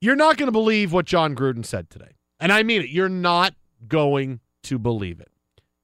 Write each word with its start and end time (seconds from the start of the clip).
You're 0.00 0.16
not 0.16 0.36
going 0.36 0.48
to 0.48 0.52
believe 0.52 0.92
what 0.92 1.06
Jon 1.06 1.34
Gruden 1.34 1.64
said 1.64 1.90
today. 1.90 2.16
And 2.38 2.52
I 2.52 2.62
mean 2.62 2.82
it. 2.82 2.90
You're 2.90 3.08
not 3.08 3.54
going 3.88 4.40
to 4.64 4.78
believe 4.78 5.20
it. 5.20 5.30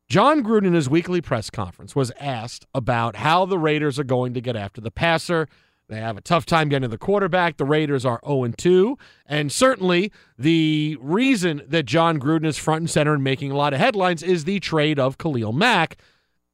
Jon 0.09 0.43
Gruden 0.43 0.67
in 0.67 0.75
his 0.75 0.91
weekly 0.91 1.23
press 1.23 1.49
conference 1.49 1.97
was 1.97 2.13
asked 2.21 2.67
about 2.75 3.17
how 3.17 3.47
the 3.47 3.59
Raiders 3.59 3.99
are 3.99 4.05
going 4.05 4.35
to 4.35 4.43
get 4.43 4.57
after 4.57 4.81
the 4.81 4.91
passer. 4.91 5.49
They 5.89 6.01
have 6.01 6.19
a 6.19 6.23
tough 6.23 6.45
time 6.45 6.69
getting 6.69 6.83
to 6.83 6.89
the 6.89 6.99
quarterback. 6.99 7.57
The 7.57 7.65
Raiders 7.65 8.05
are 8.05 8.21
0 8.27 8.49
2. 8.57 8.99
And 9.27 9.51
certainly 9.51 10.13
the 10.39 10.99
reason 11.01 11.63
that 11.67 11.85
Jon 11.85 12.21
Gruden 12.21 12.47
is 12.47 12.59
front 12.59 12.81
and 12.81 12.91
center 12.91 13.15
and 13.15 13.25
making 13.25 13.51
a 13.51 13.57
lot 13.57 13.73
of 13.73 13.81
headlines 13.81 14.23
is 14.23 14.45
the 14.45 14.61
trade 14.61 14.99
of 14.99 15.17
Khalil 15.17 15.53
Mack. 15.53 15.97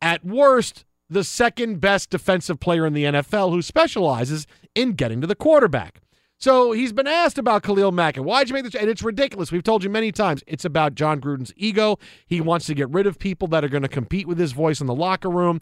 At 0.00 0.24
worst, 0.24 0.84
the 1.10 1.24
second 1.24 1.80
best 1.80 2.10
defensive 2.10 2.60
player 2.60 2.86
in 2.86 2.94
the 2.94 3.04
NFL 3.04 3.50
who 3.50 3.62
specializes 3.62 4.47
in 4.74 4.92
getting 4.92 5.20
to 5.20 5.26
the 5.26 5.34
quarterback. 5.34 6.00
So 6.41 6.71
he's 6.71 6.93
been 6.93 7.09
asked 7.09 7.37
about 7.37 7.65
Khalil 7.65 7.91
Mack 7.91 8.16
and 8.16 8.25
why'd 8.25 8.49
you 8.49 8.54
make 8.54 8.65
this? 8.65 8.76
And 8.76 8.88
it's 8.88 9.03
ridiculous. 9.03 9.50
We've 9.50 9.62
told 9.62 9.82
you 9.82 9.91
many 9.91 10.12
times 10.12 10.44
it's 10.47 10.65
about 10.65 10.94
Jon 10.94 11.21
Gruden's 11.21 11.53
ego. 11.56 11.99
He 12.26 12.41
wants 12.41 12.66
to 12.66 12.75
get 12.75 12.88
rid 12.91 13.09
of 13.09 13.19
people 13.19 13.49
that 13.49 13.65
are 13.65 13.69
going 13.69 13.82
to 13.82 13.88
compete 13.88 14.28
with 14.28 14.38
his 14.38 14.53
voice 14.53 14.81
in 14.81 14.87
the 14.87 14.94
locker 14.94 15.28
room. 15.28 15.60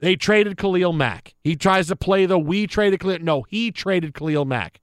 They 0.00 0.16
traded 0.16 0.58
Khalil 0.58 0.92
Mack. 0.92 1.34
He 1.42 1.56
tries 1.56 1.88
to 1.88 1.96
play 1.96 2.26
the 2.26 2.38
we 2.38 2.66
traded 2.66 3.00
Khalil. 3.00 3.20
No, 3.20 3.42
he 3.48 3.72
traded 3.72 4.12
Khalil 4.12 4.44
Mack. 4.44 4.80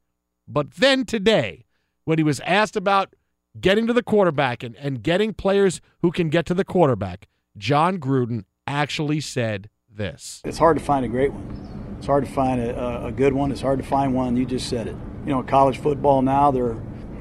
But 0.48 0.74
then 0.76 1.06
today, 1.06 1.66
when 2.06 2.18
he 2.18 2.24
was 2.24 2.40
asked 2.42 2.76
about 2.76 3.16
getting 3.60 3.86
to 3.86 3.94
the 3.94 4.04
quarterback 4.04 4.64
and, 4.64 4.76
and 4.78 5.04
getting 5.04 5.32
players 5.34 5.80
who 6.02 6.12
can 6.12 6.30
get 6.30 6.48
to 6.48 6.56
the 6.56 6.66
quarterback, 6.66 7.28
Jon 7.56 8.00
Gruden 8.00 8.46
actually 8.66 9.22
said 9.22 9.70
this. 9.90 10.42
It's 10.44 10.58
hard 10.58 10.78
to 10.80 10.84
find 10.84 11.06
a 11.06 11.08
great 11.08 11.32
one. 11.32 11.96
It's 12.00 12.08
hard 12.08 12.26
to 12.26 12.32
find 12.32 12.60
a, 12.60 13.06
a 13.06 13.12
good 13.12 13.34
one. 13.34 13.52
It's 13.52 13.62
hard 13.62 13.78
to 13.78 13.86
find 13.86 14.14
one. 14.14 14.36
You 14.36 14.46
just 14.46 14.68
said 14.68 14.88
it. 14.88 14.96
You 15.26 15.32
know, 15.32 15.44
college 15.44 15.78
football 15.80 16.22
now 16.22 16.52
they're 16.52 16.78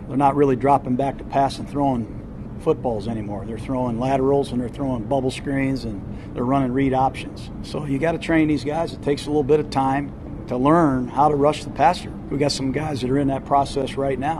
they're 0.09 0.16
not 0.16 0.37
really 0.37 0.56
dropping 0.56 0.97
back 0.97 1.16
to 1.19 1.25
pass 1.25 1.59
and 1.59 1.69
throwing 1.69 2.20
footballs 2.60 3.09
anymore. 3.09 3.44
They're 3.47 3.59
throwing 3.59 3.98
laterals 3.98 4.53
and 4.53 4.60
they're 4.60 4.69
throwing 4.69 5.04
bubble 5.04 5.31
screens 5.31 5.84
and 5.84 6.03
they're 6.34 6.44
running 6.44 6.72
read 6.72 6.92
options. 6.92 7.50
So 7.62 7.84
you 7.87 7.98
got 7.98 8.12
to 8.12 8.19
train 8.19 8.48
these 8.48 8.65
guys. 8.65 8.92
It 8.92 9.03
takes 9.03 9.25
a 9.25 9.28
little 9.28 9.42
bit 9.42 9.60
of 9.60 9.70
time 9.70 10.44
to 10.48 10.56
learn 10.56 11.09
how 11.09 11.28
to 11.28 11.34
rush 11.37 11.65
the 11.65 11.70
passer. 11.70 12.10
We 12.31 12.37
got 12.38 12.53
some 12.53 12.70
guys 12.72 13.00
that 13.00 13.10
are 13.10 13.19
in 13.19 13.28
that 13.28 13.44
process 13.47 13.94
right 13.94 14.19
now. 14.19 14.38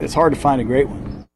It's 0.00 0.14
hard 0.14 0.34
to 0.34 0.38
find 0.40 0.60
a 0.60 0.64
great 0.64 0.88
one. 0.88 1.26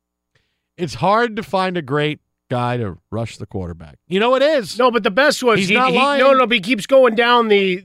It's 0.76 0.94
hard 0.94 1.36
to 1.36 1.42
find 1.42 1.76
a 1.76 1.82
great 1.82 2.20
guy 2.50 2.76
to 2.76 2.98
rush 3.10 3.36
the 3.36 3.46
quarterback. 3.46 3.98
You 4.08 4.20
know 4.20 4.34
it 4.34 4.42
is. 4.42 4.78
No, 4.78 4.90
but 4.90 5.02
the 5.04 5.10
best 5.10 5.42
was 5.42 5.58
He's 5.60 5.68
he, 5.68 5.74
not 5.74 5.90
he- 5.92 5.98
lying. 5.98 6.20
no, 6.20 6.32
no, 6.32 6.46
but 6.46 6.54
he 6.54 6.60
keeps 6.60 6.86
going 6.86 7.14
down 7.14 7.48
the 7.48 7.84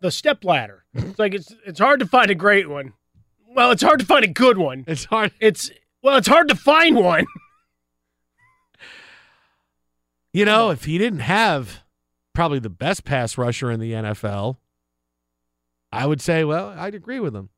the 0.00 0.10
step 0.10 0.44
ladder. 0.44 0.79
It's 0.94 1.18
like 1.18 1.34
it's 1.34 1.54
it's 1.66 1.78
hard 1.78 2.00
to 2.00 2.06
find 2.06 2.30
a 2.30 2.34
great 2.34 2.68
one. 2.68 2.92
Well, 3.54 3.70
it's 3.70 3.82
hard 3.82 4.00
to 4.00 4.06
find 4.06 4.24
a 4.24 4.28
good 4.28 4.58
one. 4.58 4.84
It's 4.86 5.04
hard. 5.04 5.32
It's 5.40 5.70
well, 6.02 6.16
it's 6.16 6.28
hard 6.28 6.48
to 6.48 6.56
find 6.56 6.96
one. 6.96 7.26
You 10.32 10.44
know, 10.44 10.70
if 10.70 10.84
he 10.84 10.96
didn't 10.96 11.20
have 11.20 11.82
probably 12.34 12.60
the 12.60 12.70
best 12.70 13.04
pass 13.04 13.36
rusher 13.36 13.70
in 13.70 13.80
the 13.80 13.92
NFL, 13.92 14.58
I 15.92 16.06
would 16.06 16.20
say, 16.20 16.44
well, 16.44 16.68
I'd 16.68 16.94
agree 16.94 17.18
with 17.18 17.34
him. 17.34 17.50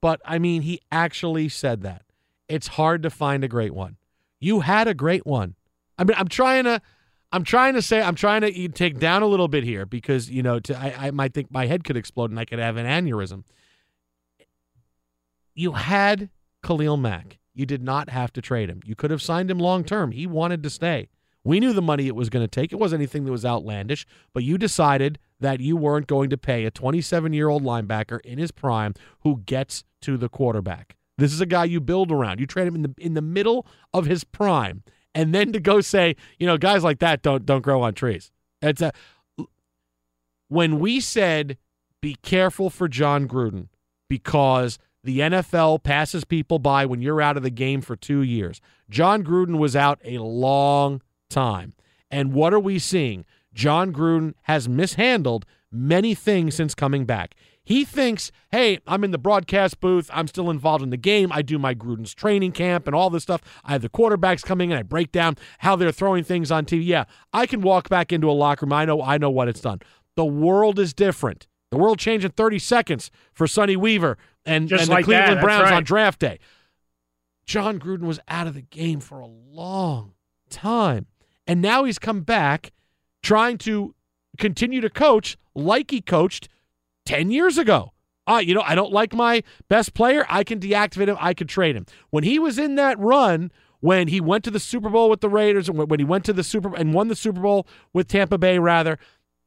But 0.00 0.20
I 0.24 0.38
mean, 0.38 0.62
he 0.62 0.80
actually 0.92 1.48
said 1.48 1.82
that. 1.82 2.02
It's 2.48 2.68
hard 2.68 3.02
to 3.02 3.10
find 3.10 3.42
a 3.42 3.48
great 3.48 3.74
one. 3.74 3.96
You 4.38 4.60
had 4.60 4.86
a 4.86 4.94
great 4.94 5.26
one. 5.26 5.56
I 5.98 6.04
mean, 6.04 6.16
I'm 6.16 6.28
trying 6.28 6.64
to 6.64 6.80
I'm 7.32 7.44
trying 7.44 7.74
to 7.74 7.82
say 7.82 8.02
I'm 8.02 8.14
trying 8.14 8.40
to 8.40 8.68
take 8.68 8.98
down 8.98 9.22
a 9.22 9.26
little 9.26 9.48
bit 9.48 9.62
here 9.62 9.86
because, 9.86 10.28
you 10.28 10.42
know, 10.42 10.58
to, 10.60 10.76
I, 10.76 11.06
I 11.06 11.10
might 11.12 11.32
think 11.32 11.50
my 11.50 11.66
head 11.66 11.84
could 11.84 11.96
explode 11.96 12.30
and 12.30 12.40
I 12.40 12.44
could 12.44 12.58
have 12.58 12.76
an 12.76 12.86
aneurysm. 12.86 13.44
You 15.54 15.72
had 15.72 16.30
Khalil 16.62 16.96
Mack. 16.96 17.38
You 17.54 17.66
did 17.66 17.82
not 17.82 18.08
have 18.10 18.32
to 18.34 18.40
trade 18.40 18.68
him. 18.68 18.80
You 18.84 18.94
could 18.94 19.10
have 19.10 19.22
signed 19.22 19.50
him 19.50 19.58
long 19.58 19.84
term. 19.84 20.12
He 20.12 20.26
wanted 20.26 20.62
to 20.62 20.70
stay. 20.70 21.08
We 21.42 21.60
knew 21.60 21.72
the 21.72 21.82
money 21.82 22.06
it 22.06 22.14
was 22.14 22.28
going 22.28 22.44
to 22.44 22.48
take. 22.48 22.72
It 22.72 22.78
wasn't 22.78 23.00
anything 23.00 23.24
that 23.24 23.32
was 23.32 23.46
outlandish, 23.46 24.06
but 24.34 24.44
you 24.44 24.58
decided 24.58 25.18
that 25.40 25.60
you 25.60 25.76
weren't 25.76 26.06
going 26.06 26.30
to 26.30 26.36
pay 26.36 26.64
a 26.64 26.70
27 26.70 27.32
year 27.32 27.48
old 27.48 27.62
linebacker 27.62 28.20
in 28.22 28.38
his 28.38 28.50
prime 28.50 28.94
who 29.20 29.42
gets 29.46 29.84
to 30.02 30.16
the 30.16 30.28
quarterback. 30.28 30.96
This 31.16 31.32
is 31.32 31.40
a 31.40 31.46
guy 31.46 31.64
you 31.64 31.80
build 31.80 32.10
around. 32.10 32.40
You 32.40 32.46
trade 32.46 32.66
him 32.66 32.74
in 32.74 32.82
the 32.82 32.94
in 32.98 33.14
the 33.14 33.22
middle 33.22 33.66
of 33.92 34.06
his 34.06 34.24
prime, 34.24 34.82
and 35.14 35.34
then 35.34 35.52
to 35.52 35.60
go 35.60 35.80
say, 35.80 36.16
you 36.38 36.46
know, 36.46 36.56
guys 36.56 36.84
like 36.84 36.98
that 37.00 37.22
don't 37.22 37.44
don't 37.46 37.62
grow 37.62 37.82
on 37.82 37.94
trees. 37.94 38.30
It's 38.62 38.82
a 38.82 38.92
when 40.48 40.78
we 40.78 41.00
said 41.00 41.58
be 42.00 42.16
careful 42.22 42.70
for 42.70 42.88
Jon 42.88 43.28
Gruden 43.28 43.68
because 44.08 44.78
the 45.02 45.20
NFL 45.20 45.82
passes 45.82 46.24
people 46.24 46.58
by 46.58 46.84
when 46.84 47.00
you're 47.00 47.22
out 47.22 47.36
of 47.36 47.42
the 47.42 47.50
game 47.50 47.80
for 47.80 47.96
two 47.96 48.22
years. 48.22 48.60
Jon 48.88 49.22
Gruden 49.22 49.58
was 49.58 49.76
out 49.76 50.00
a 50.04 50.18
long 50.18 51.00
time. 51.28 51.74
And 52.10 52.32
what 52.32 52.52
are 52.52 52.60
we 52.60 52.78
seeing? 52.78 53.24
Jon 53.54 53.92
Gruden 53.92 54.34
has 54.42 54.68
mishandled 54.68 55.46
many 55.70 56.14
things 56.14 56.54
since 56.54 56.74
coming 56.74 57.04
back. 57.04 57.34
He 57.70 57.84
thinks, 57.84 58.32
hey, 58.50 58.80
I'm 58.88 59.04
in 59.04 59.12
the 59.12 59.16
broadcast 59.16 59.78
booth. 59.78 60.10
I'm 60.12 60.26
still 60.26 60.50
involved 60.50 60.82
in 60.82 60.90
the 60.90 60.96
game. 60.96 61.30
I 61.30 61.40
do 61.40 61.56
my 61.56 61.72
Gruden's 61.72 62.12
training 62.12 62.50
camp 62.50 62.88
and 62.88 62.96
all 62.96 63.10
this 63.10 63.22
stuff. 63.22 63.42
I 63.64 63.70
have 63.70 63.82
the 63.82 63.88
quarterbacks 63.88 64.42
coming 64.42 64.72
in. 64.72 64.76
I 64.76 64.82
break 64.82 65.12
down 65.12 65.36
how 65.60 65.76
they're 65.76 65.92
throwing 65.92 66.24
things 66.24 66.50
on 66.50 66.64
TV. 66.64 66.84
Yeah, 66.84 67.04
I 67.32 67.46
can 67.46 67.60
walk 67.60 67.88
back 67.88 68.12
into 68.12 68.28
a 68.28 68.32
locker 68.32 68.66
room. 68.66 68.72
I 68.72 68.86
know, 68.86 69.00
I 69.00 69.18
know 69.18 69.30
what 69.30 69.46
it's 69.46 69.60
done. 69.60 69.78
The 70.16 70.24
world 70.24 70.80
is 70.80 70.92
different. 70.92 71.46
The 71.70 71.76
world 71.76 72.00
changed 72.00 72.24
in 72.24 72.32
30 72.32 72.58
seconds 72.58 73.12
for 73.32 73.46
Sonny 73.46 73.76
Weaver 73.76 74.18
and, 74.44 74.68
and 74.72 74.88
like 74.88 75.04
the 75.06 75.12
Cleveland 75.12 75.36
that, 75.36 75.44
Browns 75.44 75.62
right. 75.62 75.74
on 75.74 75.84
draft 75.84 76.18
day. 76.18 76.40
Jon 77.46 77.78
Gruden 77.78 78.02
was 78.02 78.18
out 78.26 78.48
of 78.48 78.54
the 78.54 78.62
game 78.62 78.98
for 78.98 79.20
a 79.20 79.28
long 79.28 80.14
time. 80.50 81.06
And 81.46 81.62
now 81.62 81.84
he's 81.84 82.00
come 82.00 82.22
back 82.22 82.72
trying 83.22 83.58
to 83.58 83.94
continue 84.38 84.80
to 84.80 84.90
coach 84.90 85.38
like 85.54 85.92
he 85.92 86.00
coached 86.00 86.48
10 87.10 87.32
years 87.32 87.58
ago. 87.58 87.92
Uh, 88.28 88.36
you 88.38 88.54
know, 88.54 88.62
I 88.64 88.76
don't 88.76 88.92
like 88.92 89.12
my 89.12 89.42
best 89.68 89.94
player. 89.94 90.24
I 90.28 90.44
can 90.44 90.60
deactivate 90.60 91.08
him. 91.08 91.16
I 91.18 91.34
could 91.34 91.48
trade 91.48 91.74
him. 91.74 91.86
When 92.10 92.22
he 92.22 92.38
was 92.38 92.56
in 92.56 92.76
that 92.76 92.96
run, 93.00 93.50
when 93.80 94.06
he 94.06 94.20
went 94.20 94.44
to 94.44 94.50
the 94.52 94.60
Super 94.60 94.88
Bowl 94.88 95.10
with 95.10 95.20
the 95.20 95.28
Raiders, 95.28 95.68
and 95.68 95.76
when 95.76 95.98
he 95.98 96.04
went 96.04 96.24
to 96.26 96.32
the 96.32 96.44
Super 96.44 96.72
and 96.76 96.94
won 96.94 97.08
the 97.08 97.16
Super 97.16 97.40
Bowl 97.40 97.66
with 97.92 98.06
Tampa 98.06 98.38
Bay, 98.38 98.60
rather, 98.60 98.96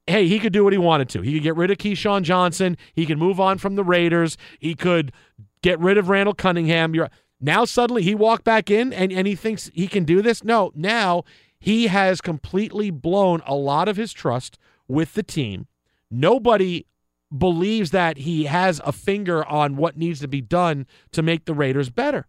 hey, 0.07 0.27
he 0.27 0.39
could 0.39 0.51
do 0.51 0.65
what 0.65 0.73
he 0.73 0.79
wanted 0.79 1.07
to. 1.09 1.21
He 1.21 1.31
could 1.35 1.43
get 1.43 1.55
rid 1.55 1.71
of 1.71 1.77
Keyshawn 1.77 2.23
Johnson. 2.23 2.75
He 2.93 3.05
could 3.05 3.17
move 3.17 3.39
on 3.39 3.59
from 3.59 3.75
the 3.75 3.83
Raiders. 3.85 4.37
He 4.59 4.75
could 4.75 5.13
get 5.61 5.79
rid 5.79 5.97
of 5.97 6.09
Randall 6.09 6.33
Cunningham. 6.33 6.93
You're 6.93 7.09
now 7.39 7.63
suddenly 7.63 8.03
he 8.03 8.13
walked 8.13 8.43
back 8.43 8.69
in 8.69 8.91
and, 8.91 9.09
and 9.13 9.25
he 9.25 9.35
thinks 9.35 9.71
he 9.73 9.87
can 9.87 10.03
do 10.03 10.21
this. 10.21 10.43
No, 10.43 10.73
now 10.75 11.23
he 11.57 11.87
has 11.87 12.19
completely 12.19 12.91
blown 12.91 13.41
a 13.45 13.55
lot 13.55 13.87
of 13.87 13.95
his 13.95 14.11
trust 14.11 14.59
with 14.89 15.13
the 15.13 15.23
team. 15.23 15.67
Nobody 16.11 16.87
believes 17.35 17.91
that 17.91 18.17
he 18.19 18.45
has 18.45 18.81
a 18.85 18.91
finger 18.91 19.43
on 19.45 19.75
what 19.75 19.97
needs 19.97 20.19
to 20.19 20.27
be 20.27 20.41
done 20.41 20.85
to 21.11 21.21
make 21.21 21.45
the 21.45 21.53
Raiders 21.53 21.89
better. 21.89 22.27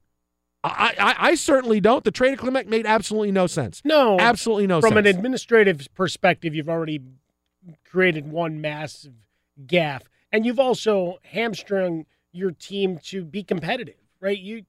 I, 0.62 0.95
I, 0.99 1.17
I 1.31 1.35
certainly 1.35 1.79
don't. 1.81 2.05
The 2.05 2.11
trade 2.11 2.33
of 2.33 2.39
Khalil 2.39 2.53
Mack 2.53 2.67
made 2.67 2.87
absolutely 2.87 3.33
no 3.33 3.47
sense. 3.47 3.83
No, 3.85 4.19
Absolutely 4.19 4.67
no 4.67 4.81
From 4.81 4.95
sense. 4.95 5.06
an 5.06 5.15
administrative 5.17 5.87
perspective, 5.95 6.55
you've 6.55 6.71
already 6.71 7.03
created 7.91 8.31
one 8.31 8.61
massive 8.61 9.12
gaff, 9.67 10.05
and 10.33 10.47
you've 10.47 10.59
also 10.61 11.19
hamstrung 11.23 12.07
your 12.33 12.50
team 12.50 12.99
to 13.05 13.25
be 13.25 13.43
competitive. 13.43 13.97
Right? 14.21 14.39
You 14.39 14.65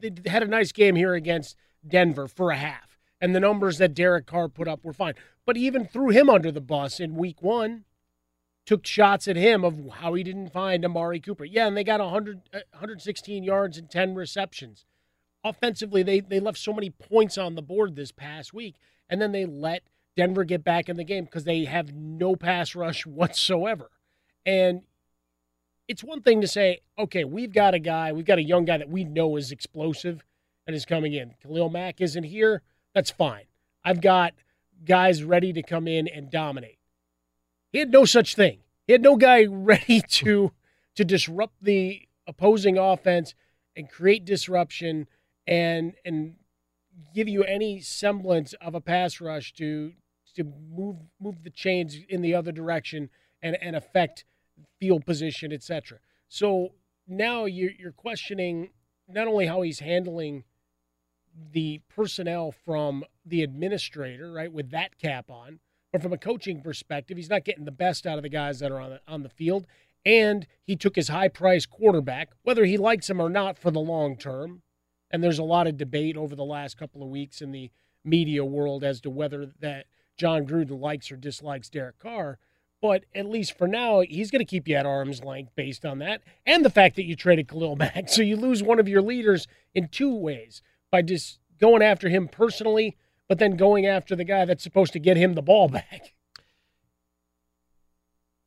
they 0.00 0.12
had 0.26 0.42
a 0.42 0.46
nice 0.46 0.72
game 0.72 0.94
here 0.94 1.14
against 1.14 1.56
Denver 1.86 2.28
for 2.28 2.50
a 2.50 2.56
half, 2.56 2.98
and 3.18 3.34
the 3.34 3.40
numbers 3.40 3.78
that 3.78 3.94
Derek 3.94 4.26
Carr 4.26 4.48
put 4.48 4.68
up 4.68 4.84
were 4.84 4.92
fine. 4.92 5.14
But 5.46 5.56
even 5.56 5.86
threw 5.86 6.10
him 6.10 6.28
under 6.28 6.52
the 6.52 6.60
bus 6.60 7.00
in 7.00 7.14
Week 7.16 7.40
One. 7.42 7.84
Took 8.66 8.86
shots 8.86 9.28
at 9.28 9.36
him 9.36 9.64
of 9.64 9.78
how 9.98 10.14
he 10.14 10.22
didn't 10.22 10.52
find 10.52 10.84
Amari 10.84 11.20
Cooper. 11.20 11.44
Yeah, 11.44 11.66
and 11.66 11.76
they 11.76 11.84
got 11.84 12.00
100, 12.00 12.42
uh, 12.52 12.60
116 12.70 13.44
yards 13.44 13.76
and 13.78 13.90
10 13.90 14.14
receptions 14.14 14.84
offensively 15.46 16.02
they 16.02 16.20
they 16.20 16.40
left 16.40 16.56
so 16.56 16.72
many 16.72 16.88
points 16.88 17.36
on 17.36 17.54
the 17.54 17.60
board 17.60 17.96
this 17.96 18.10
past 18.10 18.54
week 18.54 18.76
and 19.10 19.20
then 19.20 19.32
they 19.32 19.44
let 19.44 19.82
Denver 20.16 20.44
get 20.44 20.64
back 20.64 20.88
in 20.88 20.96
the 20.96 21.04
game 21.04 21.24
because 21.24 21.44
they 21.44 21.64
have 21.64 21.94
no 21.94 22.36
pass 22.36 22.74
rush 22.74 23.06
whatsoever. 23.06 23.90
And 24.46 24.82
it's 25.88 26.04
one 26.04 26.22
thing 26.22 26.40
to 26.40 26.48
say, 26.48 26.80
okay, 26.98 27.24
we've 27.24 27.52
got 27.52 27.74
a 27.74 27.78
guy, 27.78 28.12
we've 28.12 28.24
got 28.24 28.38
a 28.38 28.42
young 28.42 28.64
guy 28.64 28.78
that 28.78 28.88
we 28.88 29.04
know 29.04 29.36
is 29.36 29.52
explosive 29.52 30.24
and 30.66 30.74
is 30.74 30.86
coming 30.86 31.12
in. 31.12 31.34
Khalil 31.42 31.68
Mack 31.68 32.00
isn't 32.00 32.24
here. 32.24 32.62
That's 32.94 33.10
fine. 33.10 33.44
I've 33.84 34.00
got 34.00 34.34
guys 34.84 35.22
ready 35.22 35.52
to 35.52 35.62
come 35.62 35.86
in 35.88 36.08
and 36.08 36.30
dominate. 36.30 36.73
He 37.74 37.80
had 37.80 37.90
no 37.90 38.04
such 38.04 38.36
thing. 38.36 38.60
He 38.86 38.92
had 38.92 39.02
no 39.02 39.16
guy 39.16 39.46
ready 39.50 40.00
to 40.00 40.52
to 40.94 41.04
disrupt 41.04 41.56
the 41.60 42.02
opposing 42.24 42.78
offense 42.78 43.34
and 43.74 43.90
create 43.90 44.24
disruption 44.24 45.08
and 45.44 45.94
and 46.04 46.36
give 47.12 47.28
you 47.28 47.42
any 47.42 47.80
semblance 47.80 48.52
of 48.60 48.76
a 48.76 48.80
pass 48.80 49.20
rush 49.20 49.52
to 49.54 49.92
to 50.36 50.44
move 50.44 50.98
move 51.20 51.42
the 51.42 51.50
chains 51.50 51.98
in 52.08 52.22
the 52.22 52.32
other 52.32 52.52
direction 52.52 53.10
and 53.42 53.58
and 53.60 53.74
affect 53.74 54.24
field 54.78 55.04
position, 55.04 55.52
etc. 55.52 55.98
So 56.28 56.74
now 57.08 57.44
you're 57.44 57.72
you're 57.76 57.90
questioning 57.90 58.70
not 59.08 59.26
only 59.26 59.46
how 59.46 59.62
he's 59.62 59.80
handling 59.80 60.44
the 61.50 61.80
personnel 61.88 62.52
from 62.52 63.02
the 63.26 63.42
administrator, 63.42 64.30
right, 64.30 64.52
with 64.52 64.70
that 64.70 64.96
cap 64.96 65.28
on, 65.28 65.58
but 65.94 66.02
from 66.02 66.12
a 66.12 66.18
coaching 66.18 66.60
perspective, 66.60 67.16
he's 67.16 67.30
not 67.30 67.44
getting 67.44 67.66
the 67.66 67.70
best 67.70 68.04
out 68.04 68.16
of 68.16 68.24
the 68.24 68.28
guys 68.28 68.58
that 68.58 68.72
are 68.72 68.80
on 68.80 68.90
the, 68.90 69.00
on 69.06 69.22
the 69.22 69.28
field. 69.28 69.64
And 70.04 70.44
he 70.64 70.74
took 70.74 70.96
his 70.96 71.06
high 71.06 71.28
priced 71.28 71.70
quarterback, 71.70 72.30
whether 72.42 72.64
he 72.64 72.76
likes 72.76 73.08
him 73.08 73.20
or 73.20 73.30
not 73.30 73.56
for 73.56 73.70
the 73.70 73.78
long 73.78 74.16
term. 74.16 74.62
And 75.12 75.22
there's 75.22 75.38
a 75.38 75.44
lot 75.44 75.68
of 75.68 75.76
debate 75.76 76.16
over 76.16 76.34
the 76.34 76.44
last 76.44 76.76
couple 76.76 77.00
of 77.00 77.10
weeks 77.10 77.40
in 77.40 77.52
the 77.52 77.70
media 78.02 78.44
world 78.44 78.82
as 78.82 79.00
to 79.02 79.10
whether 79.10 79.52
that 79.60 79.86
Jon 80.16 80.48
Gruden 80.48 80.80
likes 80.80 81.12
or 81.12 81.16
dislikes 81.16 81.70
Derek 81.70 82.00
Carr. 82.00 82.40
But 82.82 83.04
at 83.14 83.26
least 83.26 83.56
for 83.56 83.68
now, 83.68 84.00
he's 84.00 84.32
going 84.32 84.40
to 84.40 84.44
keep 84.44 84.66
you 84.66 84.74
at 84.74 84.86
arm's 84.86 85.22
length 85.22 85.52
based 85.54 85.86
on 85.86 86.00
that, 86.00 86.22
and 86.44 86.64
the 86.64 86.70
fact 86.70 86.96
that 86.96 87.04
you 87.04 87.14
traded 87.14 87.46
Khalil 87.46 87.76
Mack. 87.78 88.08
So 88.08 88.20
you 88.20 88.34
lose 88.34 88.64
one 88.64 88.80
of 88.80 88.88
your 88.88 89.00
leaders 89.00 89.46
in 89.76 89.86
two 89.86 90.12
ways 90.12 90.60
by 90.90 91.02
just 91.02 91.38
going 91.60 91.82
after 91.82 92.08
him 92.08 92.26
personally, 92.26 92.96
but 93.28 93.38
then 93.38 93.56
going 93.56 93.86
after 93.86 94.14
the 94.14 94.24
guy 94.24 94.44
that's 94.44 94.62
supposed 94.62 94.92
to 94.92 94.98
get 94.98 95.16
him 95.16 95.34
the 95.34 95.42
ball 95.42 95.68
back. 95.68 96.14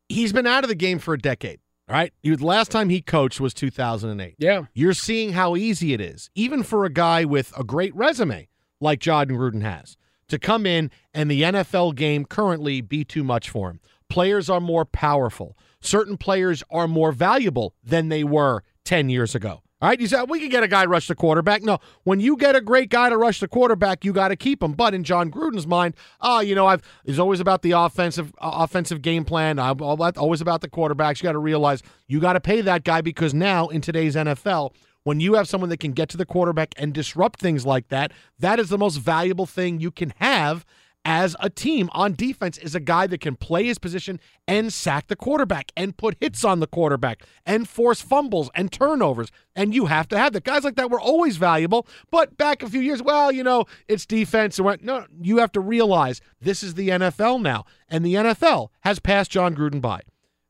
He's 0.09 0.31
been 0.31 0.47
out 0.47 0.63
of 0.63 0.69
the 0.69 0.75
game 0.75 0.99
for 0.99 1.13
a 1.13 1.17
decade. 1.17 1.59
All 1.89 1.95
right. 1.95 2.13
He, 2.21 2.35
the 2.35 2.45
last 2.45 2.71
time 2.71 2.89
he 2.89 3.01
coached 3.01 3.39
was 3.39 3.53
2008. 3.53 4.35
Yeah. 4.37 4.63
You're 4.73 4.93
seeing 4.93 5.33
how 5.33 5.55
easy 5.55 5.93
it 5.93 6.01
is, 6.01 6.29
even 6.35 6.63
for 6.63 6.85
a 6.85 6.89
guy 6.89 7.25
with 7.25 7.57
a 7.57 7.63
great 7.63 7.95
resume 7.95 8.47
like 8.79 8.99
Jon 8.99 9.27
Gruden 9.27 9.61
has, 9.63 9.97
to 10.27 10.37
come 10.37 10.65
in 10.65 10.91
and 11.13 11.31
the 11.31 11.41
NFL 11.41 11.95
game 11.95 12.25
currently 12.25 12.81
be 12.81 13.03
too 13.03 13.23
much 13.23 13.49
for 13.49 13.69
him. 13.69 13.79
Players 14.09 14.49
are 14.49 14.61
more 14.61 14.85
powerful. 14.85 15.57
Certain 15.81 16.17
players 16.17 16.63
are 16.69 16.87
more 16.87 17.11
valuable 17.11 17.73
than 17.83 18.09
they 18.09 18.23
were 18.23 18.63
10 18.85 19.09
years 19.09 19.35
ago. 19.35 19.61
All 19.79 19.89
right, 19.89 20.01
you 20.01 20.07
said 20.07 20.23
we 20.27 20.39
can 20.39 20.49
get 20.49 20.63
a 20.63 20.67
guy 20.67 20.85
rush 20.87 21.07
the 21.07 21.13
quarterback. 21.13 21.61
No, 21.61 21.77
when 22.03 22.19
you 22.19 22.35
get 22.35 22.55
a 22.55 22.61
great 22.61 22.89
guy 22.89 23.09
to 23.09 23.17
rush 23.17 23.39
the 23.39 23.47
quarterback, 23.47 24.03
you 24.03 24.11
got 24.11 24.29
to 24.29 24.35
keep 24.35 24.63
him. 24.63 24.73
But 24.73 24.95
in 24.95 25.03
Jon 25.03 25.29
Gruden's 25.29 25.67
mind, 25.67 25.93
oh, 26.19 26.39
you 26.39 26.55
know, 26.55 26.65
I've 26.65 26.81
it's 27.05 27.19
always 27.19 27.39
about 27.39 27.61
the 27.61 27.71
offensive 27.71 28.33
uh, 28.41 28.51
offensive 28.55 29.03
game 29.03 29.23
plan. 29.23 29.59
I'm 29.59 29.79
always 29.79 30.41
about 30.41 30.61
the 30.61 30.69
quarterbacks. 30.69 31.21
You 31.21 31.27
got 31.27 31.33
to 31.33 31.39
realize 31.39 31.83
you 32.07 32.19
got 32.19 32.33
to 32.33 32.39
pay 32.39 32.61
that 32.61 32.85
guy 32.85 33.01
because 33.01 33.35
now 33.35 33.67
in 33.67 33.81
today's 33.81 34.15
NFL, 34.15 34.73
when 35.03 35.19
you 35.19 35.35
have 35.35 35.47
someone 35.47 35.69
that 35.69 35.79
can 35.79 35.91
get 35.91 36.09
to 36.09 36.17
the 36.17 36.25
quarterback 36.25 36.73
and 36.77 36.91
disrupt 36.91 37.39
things 37.39 37.63
like 37.63 37.89
that, 37.89 38.11
that 38.39 38.59
is 38.59 38.69
the 38.69 38.79
most 38.79 38.97
valuable 38.97 39.45
thing 39.45 39.79
you 39.79 39.91
can 39.91 40.11
have 40.17 40.65
as 41.07 41.37
a 41.39 41.49
team 41.49 41.89
on 41.93 42.13
defense 42.13 42.57
is 42.57 42.75
a 42.75 42.81
guy 42.81 43.07
that 43.07 43.21
can 43.21 43.37
play 43.37 43.63
his 43.63 43.79
position 43.79 44.19
and 44.45 44.73
sack 44.73 45.07
the 45.07 45.15
quarterback 45.15 45.71
and 45.77 45.95
put 45.95 46.17
hits 46.19 46.43
on 46.43 46.59
the 46.59 46.67
quarterback 46.67 47.23
and 47.45 47.69
force 47.69 48.01
fumbles 48.01 48.49
and 48.53 48.73
turnovers. 48.73 49.31
And 49.55 49.73
you 49.73 49.85
have 49.85 50.09
to 50.09 50.17
have 50.17 50.33
that. 50.33 50.43
Guys 50.43 50.65
like 50.65 50.75
that 50.75 50.91
were 50.91 50.99
always 50.99 51.37
valuable, 51.37 51.87
but 52.11 52.37
back 52.37 52.61
a 52.61 52.69
few 52.69 52.81
years, 52.81 53.01
well, 53.01 53.31
you 53.31 53.41
know, 53.41 53.63
it's 53.87 54.05
defense. 54.05 54.59
and 54.59 54.83
No, 54.83 55.05
you 55.21 55.37
have 55.37 55.53
to 55.53 55.61
realize 55.61 56.19
this 56.41 56.61
is 56.61 56.73
the 56.73 56.89
NFL 56.89 57.41
now, 57.41 57.63
and 57.87 58.05
the 58.05 58.15
NFL 58.15 58.67
has 58.81 58.99
passed 58.99 59.31
Jon 59.31 59.55
Gruden 59.55 59.79
by. 59.79 60.01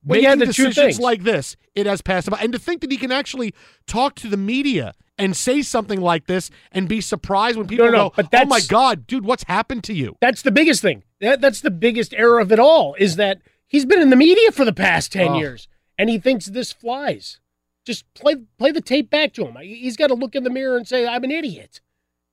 Well, 0.04 0.20
Making 0.20 0.40
the 0.40 0.46
decisions 0.48 1.00
like 1.00 1.22
this, 1.22 1.56
it 1.76 1.86
has 1.86 2.02
passed 2.02 2.28
him 2.28 2.32
by. 2.32 2.40
And 2.40 2.52
to 2.54 2.58
think 2.58 2.82
that 2.82 2.92
he 2.92 2.98
can 2.98 3.12
actually 3.12 3.54
talk 3.86 4.16
to 4.16 4.28
the 4.28 4.38
media 4.38 4.96
and 5.18 5.36
say 5.36 5.62
something 5.62 6.00
like 6.02 6.28
this 6.28 6.50
and 6.72 6.88
be 6.88 7.02
surprised 7.02 7.58
when 7.58 7.68
people 7.68 7.86
no, 7.88 7.92
no, 7.92 8.10
go, 8.10 8.14
but 8.18 8.30
"Oh 8.34 8.46
my 8.46 8.62
God, 8.62 9.08
dude, 9.08 9.26
what's 9.26 9.44
happened 9.44 9.84
to 9.86 9.94
you?" 9.94 10.16
That's 10.22 10.42
the 10.42 10.52
biggest 10.52 10.82
thing. 10.82 11.04
That, 11.22 11.42
that's 11.42 11.62
the 11.62 11.72
biggest 11.72 12.14
error 12.14 12.40
of 12.40 12.52
it 12.52 12.60
all 12.60 12.96
is 13.00 13.16
that 13.16 13.40
he's 13.68 13.86
been 13.86 14.02
in 14.02 14.10
the 14.10 14.16
media 14.16 14.52
for 14.52 14.66
the 14.66 14.74
past 14.74 15.12
10 15.12 15.30
Oh. 15.30 15.38
years 15.40 15.68
and 15.98 16.10
he 16.10 16.20
thinks 16.20 16.46
this 16.46 16.72
flies. 16.72 17.40
Just 17.86 18.06
play 18.14 18.36
play 18.58 18.72
the 18.72 18.82
tape 18.82 19.10
back 19.10 19.34
to 19.34 19.46
him. 19.48 19.56
He's 19.62 19.98
got 19.98 20.08
to 20.08 20.14
look 20.14 20.36
in 20.36 20.44
the 20.44 20.50
mirror 20.50 20.78
and 20.78 20.88
say, 20.88 21.08
I'm 21.08 21.24
an 21.24 21.32
idiot 21.32 21.82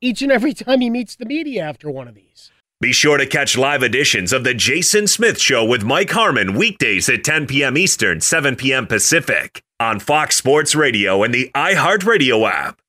each 0.01 0.21
and 0.21 0.31
every 0.33 0.53
time 0.55 0.81
he 0.81 0.91
meets 0.91 1.17
the 1.17 1.25
media 1.27 1.63
after 1.63 1.91
one 1.91 2.09
of 2.09 2.15
these. 2.15 2.51
Be 2.81 2.93
sure 2.93 3.17
to 3.17 3.27
catch 3.27 3.57
live 3.57 3.83
editions 3.83 4.33
of 4.33 4.45
The 4.45 4.53
Jason 4.53 5.07
Smith 5.07 5.41
Show 5.41 5.65
with 5.65 5.85
Mike 5.85 6.11
Harmon 6.11 6.55
weekdays 6.55 7.09
at 7.09 7.25
10 7.25 7.47
p.m. 7.47 7.79
Eastern, 7.79 8.21
7 8.21 8.57
p.m. 8.57 8.87
Pacific 8.87 9.63
on 9.85 10.01
Fox 10.01 10.37
Sports 10.37 10.75
Radio 10.75 11.23
and 11.23 11.33
the 11.33 11.51
iHeartRadio 11.55 12.51
app. 12.51 12.81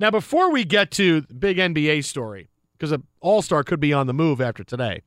Now, 0.00 0.10
before 0.10 0.50
we 0.50 0.64
get 0.64 0.90
to 0.92 1.20
the 1.20 1.34
big 1.34 1.58
NBA 1.58 2.04
story, 2.04 2.48
because 2.72 2.90
an 2.92 3.04
All 3.20 3.42
Star 3.42 3.62
could 3.62 3.80
be 3.80 3.92
on 3.92 4.06
the 4.06 4.14
move 4.14 4.40
after 4.40 4.64
today, 4.64 5.02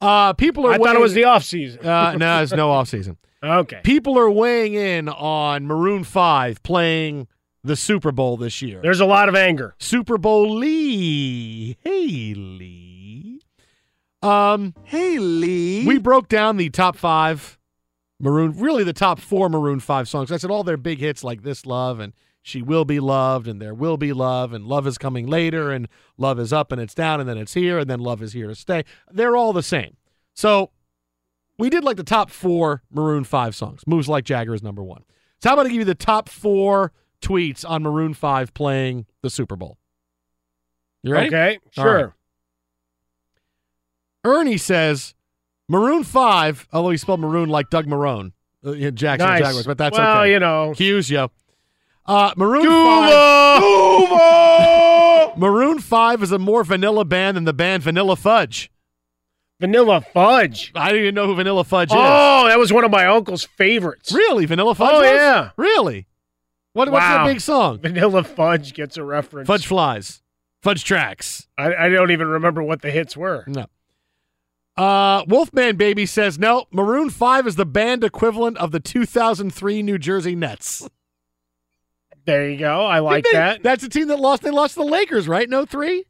uh, 0.00 0.34
people 0.34 0.66
are. 0.66 0.72
I 0.72 0.78
thought 0.78 0.94
it 0.94 1.00
was 1.00 1.14
the 1.14 1.24
off 1.24 1.44
season. 1.44 1.84
Uh, 1.86 2.12
no, 2.12 2.42
it's 2.42 2.52
no 2.52 2.70
off 2.70 2.88
season. 2.88 3.16
okay. 3.42 3.80
People 3.82 4.18
are 4.18 4.30
weighing 4.30 4.74
in 4.74 5.08
on 5.08 5.66
Maroon 5.66 6.04
Five 6.04 6.62
playing 6.62 7.28
the 7.64 7.76
Super 7.76 8.12
Bowl 8.12 8.36
this 8.36 8.60
year. 8.62 8.80
There's 8.82 9.00
a 9.00 9.06
lot 9.06 9.28
of 9.28 9.34
anger. 9.34 9.74
Super 9.78 10.18
Bowl 10.18 10.56
Lee. 10.56 11.76
Haley. 11.82 13.40
Um 14.22 14.74
Hey 14.84 15.18
Lee. 15.18 15.86
We 15.86 15.98
broke 15.98 16.28
down 16.28 16.56
the 16.56 16.70
top 16.70 16.96
five 16.96 17.57
Maroon 18.20 18.52
really 18.58 18.84
the 18.84 18.92
top 18.92 19.20
four 19.20 19.48
Maroon 19.48 19.80
Five 19.80 20.08
songs. 20.08 20.32
I 20.32 20.36
said 20.36 20.50
all 20.50 20.64
their 20.64 20.76
big 20.76 20.98
hits 20.98 21.22
like 21.22 21.42
This 21.42 21.64
Love 21.66 22.00
and 22.00 22.12
She 22.42 22.62
Will 22.62 22.84
Be 22.84 23.00
Loved 23.00 23.46
and 23.46 23.62
There 23.62 23.74
Will 23.74 23.96
Be 23.96 24.12
Love 24.12 24.52
and 24.52 24.66
Love 24.66 24.86
is 24.86 24.98
Coming 24.98 25.26
Later 25.26 25.70
and 25.70 25.88
Love 26.16 26.40
is 26.40 26.52
Up 26.52 26.72
and 26.72 26.80
It's 26.80 26.94
Down 26.94 27.20
and 27.20 27.28
then 27.28 27.38
It's 27.38 27.54
Here 27.54 27.78
and 27.78 27.88
then 27.88 28.00
Love 28.00 28.22
is 28.22 28.32
Here 28.32 28.48
to 28.48 28.54
Stay. 28.54 28.84
They're 29.10 29.36
all 29.36 29.52
the 29.52 29.62
same. 29.62 29.96
So 30.34 30.70
we 31.58 31.70
did 31.70 31.84
like 31.84 31.96
the 31.96 32.04
top 32.04 32.30
four 32.30 32.82
Maroon 32.90 33.24
5 33.24 33.54
songs. 33.54 33.82
Moves 33.86 34.08
Like 34.08 34.24
Jagger 34.24 34.54
is 34.54 34.62
number 34.62 34.82
one. 34.82 35.04
So 35.40 35.50
how 35.50 35.54
about 35.54 35.66
I 35.66 35.68
give 35.68 35.78
you 35.78 35.84
the 35.84 35.94
top 35.94 36.28
four 36.28 36.92
tweets 37.22 37.68
on 37.68 37.82
Maroon 37.82 38.14
5 38.14 38.52
playing 38.54 39.06
the 39.22 39.30
Super 39.30 39.54
Bowl? 39.56 39.78
You 41.02 41.12
ready? 41.12 41.28
Okay, 41.28 41.58
sure. 41.70 41.94
right. 41.94 42.12
Ernie 44.24 44.56
says 44.56 45.14
Maroon 45.68 46.04
5, 46.04 46.68
although 46.72 46.90
he 46.90 46.96
spelled 46.96 47.20
maroon 47.20 47.48
like 47.48 47.70
Doug 47.70 47.86
Marone, 47.86 48.32
uh, 48.64 48.72
Jackson 48.90 49.28
Nice. 49.28 49.42
Jaguars, 49.42 49.66
but 49.66 49.78
that's 49.78 49.96
well, 49.98 50.20
okay. 50.22 50.32
you 50.32 50.40
know. 50.40 50.72
Hughes, 50.72 51.10
yo. 51.10 51.30
Uh, 52.06 52.32
Maroon 52.36 52.64
5. 52.64 53.62
Maroon 55.38 55.78
5 55.78 56.22
is 56.22 56.32
a 56.32 56.38
more 56.38 56.64
vanilla 56.64 57.04
band 57.04 57.36
than 57.36 57.44
the 57.44 57.52
band 57.52 57.82
Vanilla 57.82 58.16
Fudge. 58.16 58.70
Vanilla 59.60 60.00
Fudge. 60.00 60.72
I 60.74 60.88
didn't 60.88 61.02
even 61.02 61.14
know 61.14 61.26
who 61.26 61.34
Vanilla 61.34 61.64
Fudge 61.64 61.90
is. 61.90 61.96
Oh, 61.98 62.46
that 62.48 62.58
was 62.58 62.72
one 62.72 62.84
of 62.84 62.90
my 62.90 63.06
uncle's 63.06 63.44
favorites. 63.44 64.12
Really? 64.12 64.46
Vanilla 64.46 64.74
Fudge? 64.74 64.94
Oh, 64.94 65.00
was? 65.00 65.10
yeah. 65.10 65.50
Really? 65.56 66.06
What, 66.72 66.90
What's 66.90 67.02
Wow. 67.02 67.24
their 67.24 67.34
big 67.34 67.40
song? 67.40 67.78
Vanilla 67.80 68.24
Fudge 68.24 68.72
gets 68.72 68.96
a 68.96 69.04
reference. 69.04 69.46
Fudge 69.46 69.66
Flies. 69.66 70.22
Fudge 70.62 70.84
Tracks. 70.84 71.46
I, 71.58 71.74
I 71.74 71.88
don't 71.88 72.10
even 72.10 72.28
remember 72.28 72.62
what 72.62 72.82
the 72.82 72.90
hits 72.90 73.16
were. 73.16 73.44
No. 73.46 73.66
Uh, 74.78 75.24
Wolfman 75.26 75.76
Baby 75.76 76.06
says, 76.06 76.38
no, 76.38 76.66
Maroon 76.70 77.10
5 77.10 77.46
is 77.48 77.56
the 77.56 77.66
band 77.66 78.04
equivalent 78.04 78.56
of 78.58 78.70
the 78.70 78.78
2003 78.80 79.82
New 79.82 79.98
Jersey 79.98 80.36
Nets. 80.36 80.88
There 82.26 82.48
you 82.48 82.58
go. 82.58 82.84
I 82.86 83.00
like 83.00 83.24
They- 83.24 83.32
that. 83.32 83.62
That's 83.62 83.82
a 83.82 83.88
team 83.88 84.08
that 84.08 84.20
lost. 84.20 84.42
They 84.42 84.50
lost 84.50 84.74
to 84.74 84.80
the 84.80 84.86
Lakers, 84.86 85.26
right? 85.26 85.48
No 85.48 85.64
three? 85.64 86.04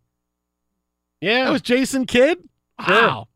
Yeah. 1.21 1.45
That 1.45 1.51
was 1.53 1.63
Jason 1.63 2.07
Kidd? 2.07 2.39
Sure. 2.85 2.95
Wow. 2.95 3.29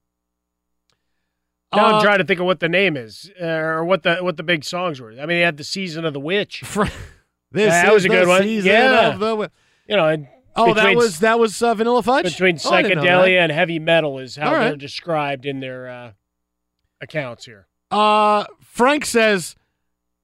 now 1.75 1.85
Uh, 1.87 1.93
I'm 1.97 2.03
trying 2.03 2.19
to 2.19 2.25
think 2.25 2.39
of 2.41 2.47
what 2.47 2.61
the 2.61 2.69
name 2.69 2.97
is 2.97 3.31
uh, 3.41 3.45
or 3.47 3.85
what 3.85 4.03
the 4.03 4.17
what 4.17 4.37
the 4.37 4.43
big 4.43 4.65
songs 4.65 5.01
were. 5.01 5.13
I 5.13 5.15
mean, 5.21 5.29
they 5.29 5.41
had 5.41 5.57
the 5.57 5.65
season 5.65 6.05
of 6.05 6.13
the 6.13 6.21
witch. 6.21 6.63
This 7.55 7.67
Yeah, 7.71 7.83
that 7.85 7.93
was 7.93 8.05
a 8.07 8.09
good 8.09 8.27
one. 8.29 8.49
Yeah. 8.49 9.15
the 9.17 9.51
You 9.87 9.97
know, 9.97 10.09
and 10.09 10.27
Oh, 10.55 10.75
that 10.75 10.95
was 10.95 11.21
that 11.21 11.39
was 11.39 11.63
uh, 11.63 11.75
Vanilla 11.75 12.03
Fudge 12.03 12.25
between 12.25 12.59
Oh, 12.65 12.71
I 12.71 12.83
didn't 12.83 12.99
know 12.99 13.05
that. 13.05 13.29
psychedelia 13.29 13.39
and 13.41 13.53
heavy 13.53 13.79
metal 13.79 14.19
is 14.19 14.37
how 14.37 14.53
right. 14.53 14.65
they're 14.69 14.77
described 14.77 15.47
in 15.47 15.61
their 15.61 15.89
uh, 15.89 16.13
accounts 17.01 17.47
here. 17.47 17.67
Uh, 17.91 18.45
Frank 18.61 19.05
says, 19.05 19.55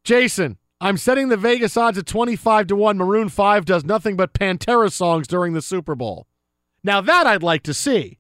Jason, 0.05 0.59
I'm 0.81 0.97
setting 0.97 1.29
the 1.29 1.37
Vegas 1.37 1.77
odds 1.77 1.99
at 1.99 2.07
25 2.07 2.69
to 2.69 2.77
1. 2.77 2.97
Maroon 2.97 3.29
5 3.29 3.65
does 3.65 3.85
nothing 3.85 4.17
but 4.17 4.33
Pantera 4.33 4.91
songs 4.91 5.27
during 5.27 5.53
the 5.53 5.63
Super 5.63 5.95
Bowl. 5.95 6.27
Now, 6.85 7.01
that 7.01 7.27
I'd 7.27 7.43
like 7.43 7.63
to 7.65 7.75
see. 7.75 8.19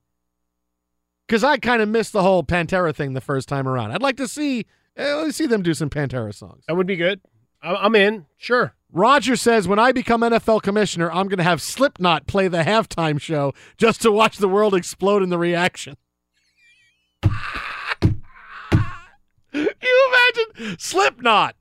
Because 1.26 1.44
I 1.44 1.58
kind 1.58 1.80
of 1.82 1.88
missed 1.88 2.12
the 2.12 2.22
whole 2.22 2.42
Pantera 2.42 2.94
thing 2.94 3.12
the 3.12 3.20
first 3.20 3.48
time 3.48 3.68
around. 3.68 3.92
I'd 3.92 4.02
like 4.02 4.16
to 4.16 4.28
see, 4.28 4.66
me 4.96 5.30
see 5.30 5.46
them 5.46 5.62
do 5.62 5.74
some 5.74 5.90
Pantera 5.90 6.34
songs. 6.34 6.64
That 6.66 6.76
would 6.76 6.86
be 6.86 6.96
good. 6.96 7.20
I'm, 7.62 7.76
I'm 7.76 7.94
in. 7.94 8.26
Sure. 8.36 8.74
Roger 8.92 9.36
says, 9.36 9.68
when 9.68 9.78
I 9.78 9.92
become 9.92 10.22
NFL 10.22 10.62
commissioner, 10.62 11.10
I'm 11.10 11.28
going 11.28 11.38
to 11.38 11.44
have 11.44 11.60
Slipknot 11.60 12.26
play 12.26 12.48
the 12.48 12.62
halftime 12.62 13.20
show 13.20 13.52
just 13.76 14.00
to 14.02 14.10
watch 14.10 14.38
the 14.38 14.48
world 14.48 14.74
explode 14.74 15.22
in 15.22 15.28
the 15.28 15.38
reaction. 15.38 15.96
you 17.22 17.28
imagine 19.52 20.78
Slipknot? 20.78 21.54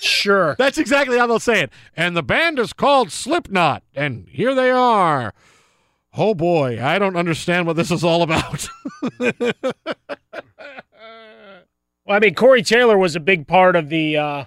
Sure. 0.00 0.54
That's 0.58 0.78
exactly 0.78 1.18
how 1.18 1.26
they'll 1.26 1.38
say 1.38 1.62
it. 1.62 1.72
And 1.96 2.16
the 2.16 2.22
band 2.22 2.58
is 2.58 2.72
called 2.72 3.10
Slipknot, 3.10 3.82
and 3.94 4.26
here 4.28 4.54
they 4.54 4.70
are. 4.70 5.32
Oh 6.14 6.34
boy, 6.34 6.82
I 6.82 6.98
don't 6.98 7.16
understand 7.16 7.66
what 7.66 7.76
this 7.76 7.90
is 7.90 8.02
all 8.04 8.22
about. 8.22 8.68
Well, 12.10 12.16
I 12.16 12.20
mean, 12.20 12.34
Corey 12.34 12.62
Taylor 12.64 12.98
was 12.98 13.14
a 13.14 13.20
big 13.20 13.46
part 13.46 13.76
of 13.76 13.88
the 13.88 14.16
uh, 14.16 14.44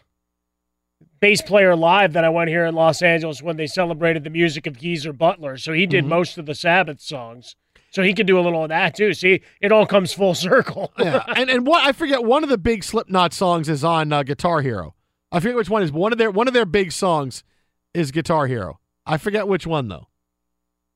bass 1.23 1.41
player 1.41 1.75
live 1.75 2.11
that 2.13 2.23
I 2.25 2.29
went 2.29 2.49
here 2.49 2.65
in 2.65 2.75
Los 2.75 3.01
Angeles 3.01 3.41
when 3.41 3.55
they 3.57 3.65
celebrated 3.67 4.23
the 4.25 4.29
music 4.29 4.67
of 4.67 4.77
Geezer 4.77 5.13
Butler. 5.13 5.57
So 5.57 5.71
he 5.71 5.85
did 5.85 6.03
Mhm. 6.03 6.09
most 6.09 6.37
of 6.37 6.45
the 6.45 6.53
Sabbath 6.53 6.99
songs. 6.99 7.55
So 7.91 8.03
he 8.03 8.13
could 8.13 8.25
do 8.27 8.37
a 8.37 8.41
little 8.41 8.63
of 8.63 8.69
that 8.69 8.95
too. 8.95 9.13
See, 9.13 9.41
it 9.61 9.71
all 9.71 9.85
comes 9.85 10.11
full 10.13 10.33
circle. 10.35 10.91
yeah, 10.99 11.23
and 11.35 11.49
and 11.49 11.65
what 11.65 11.83
I 11.87 11.91
forget 11.93 12.23
one 12.23 12.43
of 12.43 12.49
the 12.49 12.57
big 12.57 12.83
Slipknot 12.83 13.33
songs 13.33 13.69
is 13.69 13.83
on 13.83 14.11
uh, 14.11 14.23
Guitar 14.23 14.61
Hero. 14.61 14.95
I 15.31 15.39
forget 15.39 15.55
which 15.55 15.69
one 15.69 15.81
is. 15.83 15.91
One 15.91 16.11
of 16.11 16.17
their 16.17 16.29
one 16.31 16.47
of 16.47 16.53
their 16.53 16.65
big 16.65 16.91
songs 16.91 17.43
is 17.93 18.11
Guitar 18.11 18.47
Hero. 18.47 18.79
I 19.05 19.17
forget 19.17 19.47
which 19.47 19.65
one 19.65 19.87
though. 19.87 20.07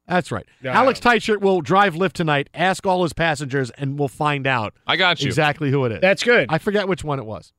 That's 0.08 0.32
right. 0.32 0.46
Yeah. 0.64 0.72
Alex 0.78 1.00
Tightshirt 1.00 1.42
will 1.42 1.62
drive 1.62 1.94
Lyft 1.94 2.14
tonight. 2.14 2.50
Ask 2.54 2.86
all 2.86 3.04
his 3.04 3.14
passengers, 3.14 3.70
and 3.72 4.00
we'll 4.00 4.08
find 4.08 4.48
out 4.48 4.74
I 4.88 4.96
got 4.96 5.22
you. 5.22 5.28
exactly 5.28 5.70
who 5.70 5.86
it 5.86 5.92
is. 5.92 6.02
That's 6.02 6.24
good. 6.24 6.48
I 6.50 6.58
forget 6.58 6.88
which 6.88 7.04
one 7.04 7.20
it 7.20 7.26
was. 7.26 7.52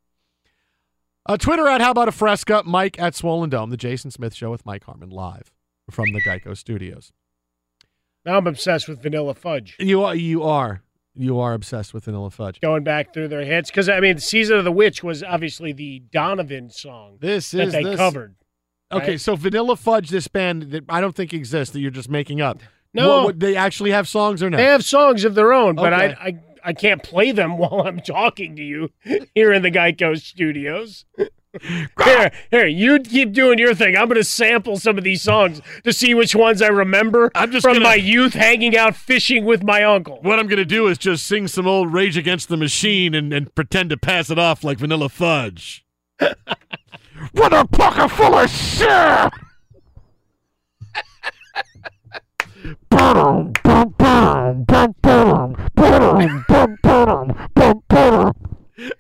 Uh, 1.29 1.37
Twitter 1.37 1.69
at 1.69 1.81
How 1.81 1.91
About 1.91 2.09
a 2.09 2.13
Fresca, 2.13 2.63
Mike 2.65 2.99
at 2.99 3.15
Swollen 3.15 3.51
Dome, 3.51 3.71
the 3.71 3.77
Jason 3.77 4.11
Smith 4.11 4.35
Show 4.35 4.51
with 4.51 4.65
Mike 4.65 4.85
Harmon 4.85 5.11
live 5.11 5.53
from 5.91 6.13
the 6.13 6.23
Geico 6.23 6.57
Studios. 6.57 7.13
now 8.25 8.39
I'm 8.39 8.47
obsessed 8.47 8.89
with 8.89 9.03
Vanilla 9.03 9.35
Fudge. 9.35 9.77
You 9.79 10.03
are, 10.05 10.15
you 10.15 10.43
are, 10.43 10.83
you 11.15 11.39
are 11.39 11.53
obsessed 11.53 11.93
with 11.93 12.05
Vanilla 12.07 12.31
Fudge. 12.31 12.61
Going 12.61 12.83
back 12.85 13.13
through 13.13 13.29
their 13.29 13.45
hits 13.45 13.71
because 13.71 13.89
I 13.91 14.01
mean, 14.01 14.19
"Season 14.19 14.57
of 14.59 14.65
the 14.65 14.73
Witch" 14.73 15.03
was 15.03 15.23
obviously 15.23 15.73
the 15.73 16.01
Donovan 16.13 16.71
song 16.71 17.19
This 17.21 17.51
that 17.51 17.69
is 17.69 17.73
they 17.73 17.83
this- 17.83 17.97
covered. 17.97 18.35
Okay, 18.91 19.11
right? 19.13 19.21
so 19.21 19.37
Vanilla 19.37 19.77
Fudge, 19.77 20.09
this 20.09 20.29
band 20.29 20.71
that 20.71 20.85
I 20.89 21.03
don't 21.03 21.15
think 21.15 21.35
exists 21.35 21.75
that 21.75 21.81
you're 21.81 21.91
just 21.91 22.09
making 22.09 22.41
up. 22.41 22.61
No. 22.95 23.09
What- 23.19 23.25
what- 23.25 23.41
they 23.41 23.55
actually 23.55 23.91
have 23.91 24.09
songs 24.09 24.43
or 24.43 24.49
not? 24.49 24.57
They 24.57 24.65
have 24.65 24.83
songs 24.83 25.25
of 25.25 25.35
their 25.35 25.53
own, 25.53 25.75
but 25.75 25.93
Okay. 25.93 26.15
I, 26.19 26.27
I 26.29 26.39
I 26.69 26.75
can't 26.75 27.03
play 27.03 27.33
them 27.33 27.57
while 27.59 27.83
I'm 27.87 28.01
talking 28.01 28.55
to 28.57 28.63
you 28.63 28.91
here 29.35 29.55
in 29.55 29.63
the 29.63 29.71
Geico 29.71 30.21
studios. 30.21 31.07
Here, 32.05 32.31
here, 32.51 32.67
you 32.67 33.01
keep 33.01 33.33
doing 33.33 33.59
your 33.59 33.75
thing. 33.75 33.97
I'm 33.97 34.07
going 34.07 34.19
to 34.21 34.23
sample 34.23 34.77
some 34.77 34.99
of 34.99 35.03
these 35.03 35.23
songs 35.23 35.63
to 35.83 35.95
see 35.95 36.13
which 36.13 36.37
ones 36.37 36.61
I 36.61 36.69
remember 36.69 37.33
I'm 37.35 37.51
just 37.51 37.65
from 37.65 37.73
gonna- 37.77 37.87
my 37.87 37.95
youth 37.95 38.35
hanging 38.35 38.77
out 38.77 38.95
fishing 38.95 39.47
with 39.47 39.65
my 39.65 39.83
uncle. 39.83 40.21
what 40.23 40.39
I'm 40.39 40.47
going 40.47 40.59
to 40.59 40.67
do 40.67 40.87
is 40.89 40.99
just 40.99 41.27
sing 41.27 41.49
some 41.49 41.67
old 41.67 41.93
Rage 41.93 42.19
Against 42.19 42.51
the 42.51 42.59
Machine 42.59 43.15
and, 43.15 43.33
and 43.33 43.53
pretend 43.55 43.89
to 43.91 43.97
pass 43.97 44.31
it 44.31 44.39
off 44.39 44.63
like 44.63 44.79
Vanilla 44.79 45.09
Fudge. 45.09 45.87
what 47.33 47.53
a 47.53 47.67
pocket 47.67 48.11
full 48.11 48.35
of 48.35 48.51
shit! 48.51 49.33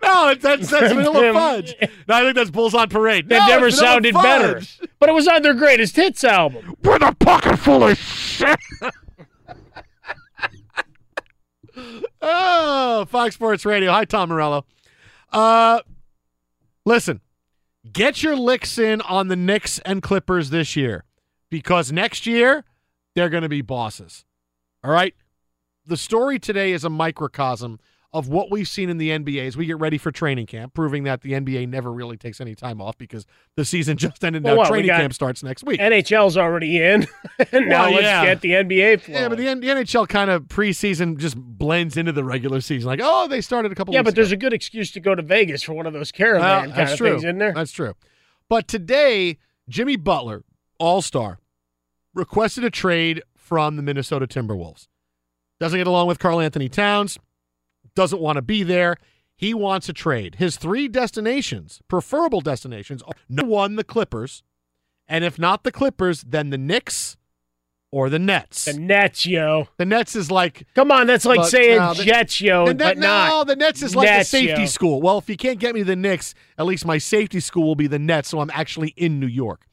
No, 0.03 0.27
that's 0.35 0.43
that's, 0.43 0.71
that's 0.71 0.93
Vanilla 0.93 1.33
Fudge. 1.33 1.75
No, 2.09 2.15
I 2.17 2.23
think 2.23 2.35
that's 2.35 2.51
Bulls 2.51 2.75
on 2.75 2.89
Parade. 2.89 3.29
That 3.29 3.47
No, 3.49 3.55
never 3.55 3.67
it's 3.69 3.77
Vanilla 3.77 3.93
sounded 3.95 4.15
Fudge. 4.15 4.79
better, 4.79 4.89
but 4.99 5.09
it 5.09 5.13
was 5.13 5.29
on 5.29 5.43
their 5.43 5.55
greatest 5.55 5.95
hits 5.97 6.25
album. 6.25 6.75
With 6.83 7.03
a 7.03 7.15
pocket 7.15 7.59
full 7.59 7.85
of 7.85 7.97
shit. 7.97 8.59
oh, 12.21 13.05
Fox 13.09 13.35
Sports 13.37 13.65
Radio. 13.65 13.93
Hi, 13.93 14.05
Tom 14.05 14.31
Morello. 14.31 14.65
Uh, 15.33 15.81
listen, 16.85 17.21
get 17.93 18.23
your 18.23 18.35
licks 18.37 18.79
in 18.79 19.01
on 19.03 19.29
the 19.29 19.37
Knicks 19.37 19.79
and 19.81 20.03
Clippers 20.03 20.51
this 20.51 20.75
year 20.75 21.05
because 21.51 21.93
next 21.93 22.27
year 22.27 22.65
they're 23.15 23.29
going 23.29 23.43
to 23.45 23.49
be 23.49 23.63
bosses. 23.63 24.25
All 24.85 24.91
right. 24.91 25.15
The 25.87 25.97
story 25.97 26.39
today 26.39 26.73
is 26.73 26.85
a 26.85 26.91
microcosm 26.91 27.81
of 28.13 28.29
what 28.29 28.51
we've 28.51 28.69
seen 28.69 28.89
in 28.89 28.97
the 28.97 29.11
NBA 29.11 29.47
as 29.47 29.57
we 29.57 29.67
get 29.67 29.79
ready 29.79 29.99
for 29.99 30.11
training 30.11 30.47
camp, 30.47 30.73
proving 30.73 31.05
that 31.05 31.21
the 31.21 31.33
NBA 31.33 31.69
never 31.69 31.93
really 31.93 32.17
takes 32.17 32.41
any 32.41 32.55
time 32.55 32.81
off 32.81 32.97
because 32.97 33.27
the 33.55 33.65
season 33.67 33.97
just 33.99 34.25
ended. 34.25 34.47
Oh, 34.47 34.55
well, 34.57 34.65
now 34.65 34.71
training 34.71 34.91
camp 34.91 35.13
starts 35.13 35.43
next 35.43 35.65
week. 35.65 35.79
NHL's 35.79 36.37
already 36.37 36.83
in. 36.83 37.07
and 37.53 37.69
now 37.69 37.85
Well, 37.85 37.93
let's 37.93 38.03
yeah. 38.05 38.25
get 38.25 38.41
the 38.41 38.51
NBA 38.53 39.01
flow. 39.03 39.15
yeah, 39.15 39.29
but 39.29 39.37
the, 39.37 39.45
the 39.55 39.67
NHL 39.67 40.09
kind 40.09 40.31
of 40.31 40.45
preseason 40.45 41.19
just 41.19 41.37
blends 41.37 41.97
into 41.99 42.13
the 42.13 42.25
regular 42.25 42.61
season. 42.63 42.87
Like, 42.89 43.01
oh, 43.03 43.29
they 43.29 43.41
started 43.43 43.73
a 43.73 43.75
couple. 43.75 43.93
yeah, 43.93 44.03
but 44.03 44.13
ago. 44.13 44.23
there's 44.23 44.33
a 44.33 44.37
good 44.39 44.53
excuse 44.55 44.91
to 44.93 45.01
go 45.01 45.15
to 45.15 45.23
Vegas 45.23 45.63
for 45.63 45.75
one 45.75 45.87
of 45.87 45.93
those 45.93 46.11
caravan 46.13 46.69
Well, 46.69 46.77
kind 46.77 46.91
of 46.91 46.97
true. 46.97 47.11
things, 47.11 47.25
isn't 47.25 47.39
there? 47.39 47.53
That's 47.53 47.73
true. 47.73 47.95
But 48.49 48.69
today, 48.69 49.37
Jimmy 49.69 49.97
Butler, 49.97 50.45
All 50.79 51.03
Star, 51.03 51.41
requested 52.15 52.65
a 52.65 52.71
trade 52.71 53.23
from 53.49 53.77
the 53.77 53.83
Minnesota 53.83 54.27
Timberwolves. 54.27 54.89
Doesn't 55.59 55.79
get 55.79 55.87
along 55.87 56.07
with 56.07 56.19
Karl-Anthony 56.19 56.69
Towns. 56.69 57.19
Doesn't 57.95 58.21
want 58.21 58.37
to 58.37 58.43
be 58.43 58.63
there. 58.63 58.97
He 59.35 59.55
wants 59.55 59.89
a 59.89 59.93
trade. 59.93 60.35
His 60.37 60.57
three 60.57 60.87
destinations, 60.87 61.81
preferable 61.89 62.41
destinations, 62.43 63.03
are 63.03 63.13
number 63.29 63.51
one, 63.51 63.77
the 63.77 63.85
Clippers, 63.85 64.43
and 65.09 65.25
if 65.25 65.39
not 65.39 65.65
the 65.65 65.73
Clippers, 65.73 66.23
then 66.23 66.51
the 66.51 66.59
Knicks 66.59 67.17
or 67.91 68.11
the 68.11 68.19
Nets. 68.19 68.67
The 68.67 68.75
Nets, 68.75 69.25
yo. 69.25 69.69
The 69.79 69.87
Nets 69.87 70.15
is 70.15 70.31
like 70.31 70.67
Come 70.75 70.91
on, 70.93 71.07
that's 71.07 71.25
like 71.25 71.39
But, 71.39 71.47
saying 71.49 71.79
no, 71.79 71.95
the- 71.95 72.05
Jets, 72.05 72.41
yo, 72.41 72.67
the 72.67 72.75
but 72.75 72.85
Net- 72.85 72.99
no, 72.99 73.07
not. 73.09 73.47
the 73.47 73.57
Nets 73.57 73.83
is 73.83 73.97
like 73.97 74.07
Nets, 74.09 74.29
a 74.29 74.31
safety 74.31 74.61
yo. 74.63 74.67
school. 74.67 75.01
Well, 75.01 75.17
if 75.19 75.31
you 75.31 75.37
can't 75.39 75.59
get 75.59 75.75
me 75.75 75.83
the 75.83 75.97
Knicks, 75.97 76.35
at 76.59 76.67
least 76.67 76.85
my 76.85 76.99
safety 76.99 77.41
school 77.41 77.65
will 77.67 77.77
be 77.77 77.87
the 77.87 77.99
Nets, 77.99 78.29
so 78.29 78.41
I'm 78.41 78.51
actually 78.53 78.93
in 78.97 79.19
New 79.19 79.27
York. 79.27 79.67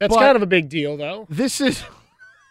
That's 0.00 0.12
But 0.14 0.20
kind 0.20 0.34
of 0.34 0.42
a 0.42 0.46
big 0.46 0.68
deal, 0.68 0.96
though. 0.96 1.26
This 1.30 1.60
is 1.60 1.84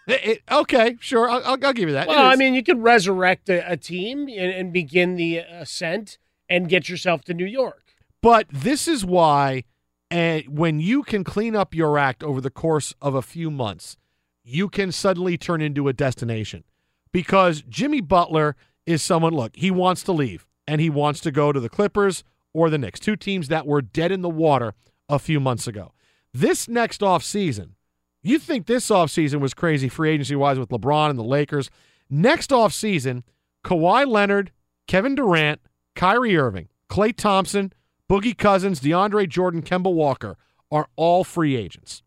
it, 0.10 0.25
it- 0.25 0.42
okay. 0.51 0.98
Sure, 1.00 1.30
I'll, 1.30 1.42
I'll, 1.46 1.58
I'll 1.66 1.74
give 1.74 1.88
you 1.89 1.94
that. 1.94 2.08
Well, 2.08 2.25
I 2.25 2.36
mean, 2.36 2.54
you 2.54 2.63
could 2.63 2.82
resurrect 2.82 3.50
a, 3.50 3.72
a 3.72 3.78
team 3.78 4.28
and, 4.28 4.51
and 4.51 4.74
begin 4.74 5.16
the 5.16 5.38
ascent 5.38 6.18
and 6.50 6.68
get 6.70 6.89
yourself 6.89 7.24
to 7.25 7.34
New 7.34 7.46
York. 7.46 7.84
but 8.22 8.48
this 8.51 8.88
is 8.88 9.06
why, 9.06 9.63
and 10.12 10.44
when 10.48 10.80
you 10.80 11.04
can 11.04 11.24
clean 11.24 11.56
up 11.56 11.75
your 11.75 11.98
act 11.98 12.24
over 12.24 12.42
the 12.42 12.50
course 12.50 12.94
of 13.01 13.13
a 13.16 13.22
few 13.22 13.51
months, 13.51 13.98
you 14.44 14.68
can 14.68 14.92
suddenly 14.92 15.38
turn 15.38 15.62
into 15.62 15.88
a 15.88 15.94
destination. 15.94 16.63
Because 17.12 17.62
Jimmy 17.70 18.01
Butler 18.01 18.56
is 18.86 19.01
someone. 19.04 19.34
Look, 19.34 19.56
he 19.56 19.72
wants 19.72 20.04
to 20.04 20.12
leave, 20.12 20.46
and 20.68 20.80
he 20.82 20.89
wants 20.89 21.20
to 21.22 21.32
go 21.32 21.51
to 21.51 21.60
the 21.60 21.70
Clippers 21.70 22.24
or 22.54 22.70
the 22.70 22.78
Knicks, 22.78 23.00
two 23.00 23.16
teams 23.16 23.48
that 23.48 23.66
were 23.68 23.82
dead 23.82 24.12
in 24.12 24.22
the 24.22 24.30
water 24.30 24.74
a 25.08 25.20
few 25.20 25.39
months 25.39 25.68
ago. 25.68 25.92
This 26.34 26.68
next 26.68 27.01
off 27.04 27.24
season, 27.24 27.75
you 28.22 28.40
think 28.40 28.66
this 28.66 28.90
offseason 28.90 29.40
was 29.40 29.54
crazy 29.54 29.90
free 29.90 30.12
agency 30.12 30.36
wise 30.36 30.60
with 30.60 30.70
LeBron 30.70 31.10
and 31.10 31.20
the 31.20 31.24
Lakers. 31.24 31.70
Next 32.10 32.50
offseason, 32.50 33.24
Kawhi 33.64 34.08
Leonard, 34.08 34.52
Kevin 34.88 35.16
Durant, 35.16 35.62
Kyrie 35.96 36.38
Irving, 36.38 36.70
Klay 36.90 37.16
Thompson, 37.16 37.72
Boogie 38.10 38.38
Cousins, 38.38 38.80
DeAndre 38.80 39.30
Jordan, 39.30 39.62
Kemba 39.62 39.94
Walker 39.94 40.38
are 40.72 40.88
all 40.96 41.24
free 41.24 41.56
agents. 41.56 42.04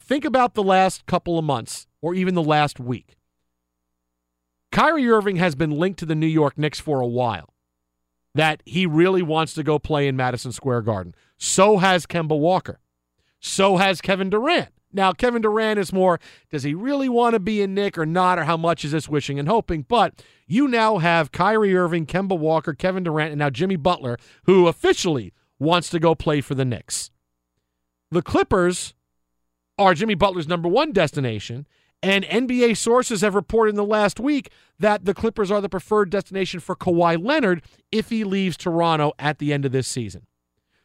Think 0.00 0.24
about 0.24 0.54
the 0.54 0.62
last 0.62 1.04
couple 1.06 1.38
of 1.38 1.44
months 1.44 1.86
or 2.00 2.14
even 2.14 2.34
the 2.34 2.42
last 2.42 2.80
week. 2.80 3.16
Kyrie 4.72 5.08
Irving 5.08 5.36
has 5.36 5.54
been 5.54 5.70
linked 5.70 5.98
to 5.98 6.06
the 6.06 6.14
New 6.14 6.26
York 6.26 6.56
Knicks 6.56 6.80
for 6.80 7.00
a 7.00 7.06
while. 7.06 7.54
That 8.34 8.62
he 8.64 8.86
really 8.86 9.22
wants 9.22 9.54
to 9.54 9.62
go 9.62 9.78
play 9.78 10.06
in 10.06 10.16
Madison 10.16 10.52
Square 10.52 10.82
Garden. 10.82 11.14
So 11.38 11.78
has 11.78 12.06
Kemba 12.06 12.38
Walker. 12.38 12.78
So 13.40 13.76
has 13.76 14.00
Kevin 14.00 14.30
Durant. 14.30 14.68
Now, 14.92 15.12
Kevin 15.12 15.42
Durant 15.42 15.78
is 15.78 15.92
more, 15.92 16.18
does 16.50 16.62
he 16.62 16.74
really 16.74 17.08
want 17.08 17.34
to 17.34 17.40
be 17.40 17.62
a 17.62 17.66
Knick 17.66 17.98
or 17.98 18.06
not, 18.06 18.38
or 18.38 18.44
how 18.44 18.56
much 18.56 18.84
is 18.84 18.92
this 18.92 19.08
wishing 19.08 19.38
and 19.38 19.48
hoping? 19.48 19.82
But 19.82 20.22
you 20.46 20.66
now 20.66 20.98
have 20.98 21.30
Kyrie 21.32 21.76
Irving, 21.76 22.06
Kemba 22.06 22.38
Walker, 22.38 22.72
Kevin 22.72 23.02
Durant, 23.02 23.32
and 23.32 23.38
now 23.38 23.50
Jimmy 23.50 23.76
Butler, 23.76 24.16
who 24.44 24.66
officially 24.66 25.32
wants 25.58 25.90
to 25.90 25.98
go 25.98 26.14
play 26.14 26.40
for 26.40 26.54
the 26.54 26.64
Knicks. 26.64 27.10
The 28.10 28.22
Clippers 28.22 28.94
are 29.78 29.94
Jimmy 29.94 30.14
Butler's 30.14 30.48
number 30.48 30.68
one 30.68 30.92
destination, 30.92 31.66
and 32.02 32.24
NBA 32.24 32.76
sources 32.76 33.20
have 33.20 33.34
reported 33.34 33.70
in 33.70 33.76
the 33.76 33.84
last 33.84 34.18
week 34.18 34.50
that 34.78 35.04
the 35.04 35.14
Clippers 35.14 35.50
are 35.50 35.60
the 35.60 35.68
preferred 35.68 36.10
destination 36.10 36.60
for 36.60 36.76
Kawhi 36.76 37.22
Leonard 37.22 37.62
if 37.92 38.08
he 38.08 38.24
leaves 38.24 38.56
Toronto 38.56 39.12
at 39.18 39.38
the 39.38 39.52
end 39.52 39.64
of 39.64 39.72
this 39.72 39.88
season. 39.88 40.26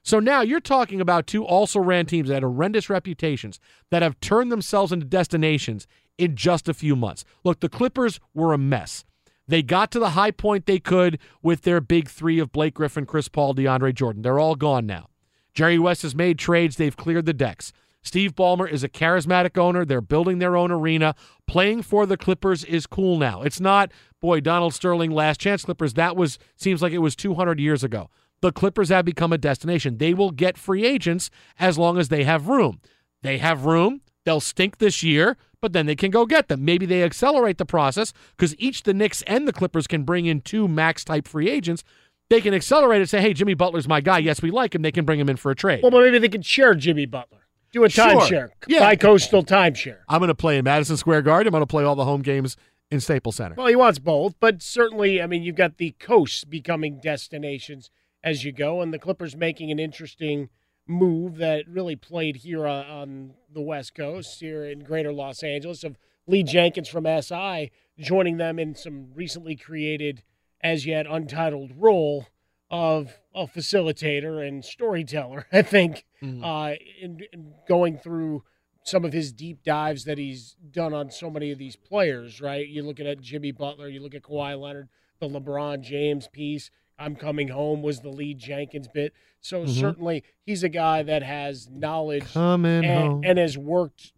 So 0.03 0.19
now 0.19 0.41
you're 0.41 0.59
talking 0.59 0.99
about 0.99 1.27
two 1.27 1.45
also 1.45 1.79
ran 1.79 2.05
teams 2.05 2.27
that 2.27 2.35
had 2.35 2.43
horrendous 2.43 2.89
reputations 2.89 3.59
that 3.89 4.01
have 4.01 4.19
turned 4.19 4.51
themselves 4.51 4.91
into 4.91 5.05
destinations 5.05 5.87
in 6.17 6.35
just 6.35 6.67
a 6.67 6.73
few 6.73 6.95
months. 6.95 7.23
Look, 7.43 7.61
the 7.61 7.69
Clippers 7.69 8.19
were 8.33 8.53
a 8.53 8.57
mess. 8.57 9.05
They 9.47 9.63
got 9.63 9.91
to 9.91 9.99
the 9.99 10.11
high 10.11 10.31
point 10.31 10.65
they 10.65 10.79
could 10.79 11.19
with 11.41 11.61
their 11.61 11.81
big 11.81 12.09
three 12.09 12.39
of 12.39 12.51
Blake 12.51 12.75
Griffin, 12.75 13.05
Chris 13.05 13.27
Paul, 13.29 13.55
DeAndre 13.55 13.93
Jordan. 13.93 14.21
They're 14.21 14.39
all 14.39 14.55
gone 14.55 14.85
now. 14.85 15.07
Jerry 15.53 15.79
West 15.79 16.01
has 16.01 16.15
made 16.15 16.37
trades. 16.37 16.75
They've 16.75 16.95
cleared 16.95 17.25
the 17.25 17.33
decks. 17.33 17.71
Steve 18.01 18.35
Ballmer 18.35 18.69
is 18.69 18.83
a 18.83 18.89
charismatic 18.89 19.57
owner. 19.57 19.85
They're 19.85 20.01
building 20.01 20.39
their 20.39 20.57
own 20.57 20.71
arena. 20.71 21.15
Playing 21.47 21.81
for 21.81 22.05
the 22.05 22.17
Clippers 22.17 22.65
is 22.65 22.85
cool 22.85 23.17
now. 23.17 23.41
It's 23.41 23.61
not, 23.61 23.91
boy, 24.19 24.41
Donald 24.41 24.73
Sterling, 24.73 25.11
last 25.11 25.39
chance 25.39 25.63
Clippers. 25.63 25.93
That 25.93 26.17
was 26.17 26.37
seems 26.57 26.81
like 26.81 26.91
it 26.91 26.97
was 26.97 27.15
200 27.15 27.59
years 27.59 27.83
ago. 27.83 28.09
The 28.43 28.51
Clippers 28.51 28.89
have 28.89 29.05
become 29.05 29.31
a 29.31 29.37
destination. 29.37 29.99
They 29.99 30.13
will 30.13 30.31
get 30.31 30.57
free 30.57 30.83
agents 30.83 31.29
as 31.59 31.77
long 31.77 31.97
as 31.97 32.09
they 32.09 32.25
have 32.25 32.49
room. 32.49 32.81
They 33.21 33.37
have 33.37 33.63
room. 33.63 34.01
They'll 34.25 34.41
stink 34.41 34.79
this 34.79 35.01
year, 35.01 35.37
but 35.61 35.71
then 35.71 35.85
they 35.85 35.95
can 35.95 36.11
go 36.11 36.25
get 36.25 36.49
them. 36.49 36.65
Maybe 36.65 36.85
they 36.85 37.03
accelerate 37.03 37.57
the 37.57 37.65
process 37.65 38.11
because 38.35 38.53
each 38.59 38.83
the 38.83 38.93
Knicks 38.93 39.21
and 39.27 39.47
the 39.47 39.53
Clippers 39.53 39.87
can 39.87 40.03
bring 40.03 40.25
in 40.25 40.41
two 40.41 40.67
max 40.67 41.05
type 41.05 41.25
free 41.25 41.49
agents. 41.49 41.85
They 42.29 42.41
can 42.41 42.53
accelerate 42.53 43.01
it, 43.01 43.07
say, 43.07 43.21
hey, 43.21 43.31
Jimmy 43.33 43.53
Butler's 43.53 43.87
my 43.87 44.01
guy. 44.01 44.17
Yes, 44.17 44.41
we 44.41 44.51
like 44.51 44.75
him. 44.75 44.81
They 44.81 44.91
can 44.91 45.05
bring 45.05 45.21
him 45.21 45.29
in 45.29 45.37
for 45.37 45.49
a 45.49 45.55
trade. 45.55 45.79
Well, 45.81 45.91
but 45.91 46.01
maybe 46.01 46.19
they 46.19 46.27
can 46.27 46.41
share 46.41 46.75
Jimmy 46.75 47.05
Butler. 47.05 47.39
Do 47.71 47.85
a 47.85 47.89
Sure. 47.89 48.07
timeshare. 48.07 48.49
Yeah. 48.67 48.79
Bi-coastal 48.79 49.45
timeshare. 49.45 49.99
I'm 50.09 50.19
going 50.19 50.27
to 50.27 50.35
play 50.35 50.57
in 50.57 50.65
Madison 50.65 50.97
Square 50.97 51.21
Garden. 51.21 51.47
I'm 51.47 51.51
going 51.53 51.61
to 51.61 51.65
play 51.65 51.85
all 51.85 51.95
the 51.95 52.03
home 52.03 52.21
games 52.21 52.57
in 52.91 52.99
Staples 52.99 53.37
Center. 53.37 53.55
Well, 53.55 53.67
he 53.67 53.77
wants 53.77 53.99
both, 53.99 54.35
but 54.41 54.61
certainly, 54.61 55.21
I 55.21 55.27
mean, 55.27 55.43
you've 55.43 55.55
got 55.55 55.77
the 55.77 55.91
coasts 55.97 56.43
becoming 56.43 56.99
destinations 57.01 57.89
as 58.23 58.43
you 58.43 58.51
go, 58.51 58.81
and 58.81 58.93
the 58.93 58.99
Clippers 58.99 59.35
making 59.35 59.71
an 59.71 59.79
interesting 59.79 60.49
move 60.87 61.37
that 61.37 61.67
really 61.67 61.95
played 61.95 62.37
here 62.37 62.67
on, 62.67 62.85
on 62.85 63.33
the 63.51 63.61
West 63.61 63.95
Coast, 63.95 64.39
here 64.39 64.65
in 64.65 64.79
greater 64.79 65.13
Los 65.13 65.43
Angeles, 65.43 65.83
of 65.83 65.97
Lee 66.27 66.43
Jenkins 66.43 66.87
from 66.87 67.05
SI 67.05 67.71
joining 67.99 68.37
them 68.37 68.59
in 68.59 68.75
some 68.75 69.11
recently 69.13 69.55
created, 69.55 70.23
as 70.61 70.85
yet 70.85 71.05
untitled 71.07 71.71
role 71.77 72.27
of 72.71 73.19
a 73.35 73.45
facilitator 73.45 74.45
and 74.45 74.63
storyteller, 74.65 75.47
I 75.53 75.61
think, 75.61 76.05
uh, 76.43 76.73
in, 77.01 77.19
in 77.31 77.53
going 77.67 77.97
through 77.97 78.43
some 78.83 79.05
of 79.05 79.13
his 79.13 79.31
deep 79.31 79.63
dives 79.63 80.05
that 80.05 80.17
he's 80.17 80.55
done 80.71 80.93
on 80.93 81.09
so 81.09 81.29
many 81.29 81.51
of 81.51 81.57
these 81.57 81.75
players, 81.75 82.41
right? 82.41 82.67
You 82.67 82.83
look 82.83 82.99
at 82.99 83.21
Jimmy 83.21 83.51
Butler, 83.51 83.87
you 83.87 84.01
look 84.01 84.15
at 84.15 84.23
Kawhi 84.23 84.59
Leonard, 84.59 84.89
the 85.19 85.29
LeBron 85.29 85.81
James 85.81 86.27
piece. 86.27 86.69
I'm 87.03 87.15
coming 87.15 87.49
home 87.49 87.81
was 87.81 87.99
the 88.01 88.09
Lee 88.09 88.33
Jenkins 88.33 88.87
bit. 88.87 89.13
So 89.41 89.65
Mhm. 89.65 89.69
certainly 89.79 90.23
he's 90.45 90.63
a 90.63 90.69
guy 90.69 91.03
that 91.03 91.21
has 91.23 91.69
knowledge 91.69 92.23
Coming 92.33 92.85
and, 92.85 93.07
home. 93.07 93.21
and 93.25 93.37
has 93.37 93.57
worked 93.57 94.13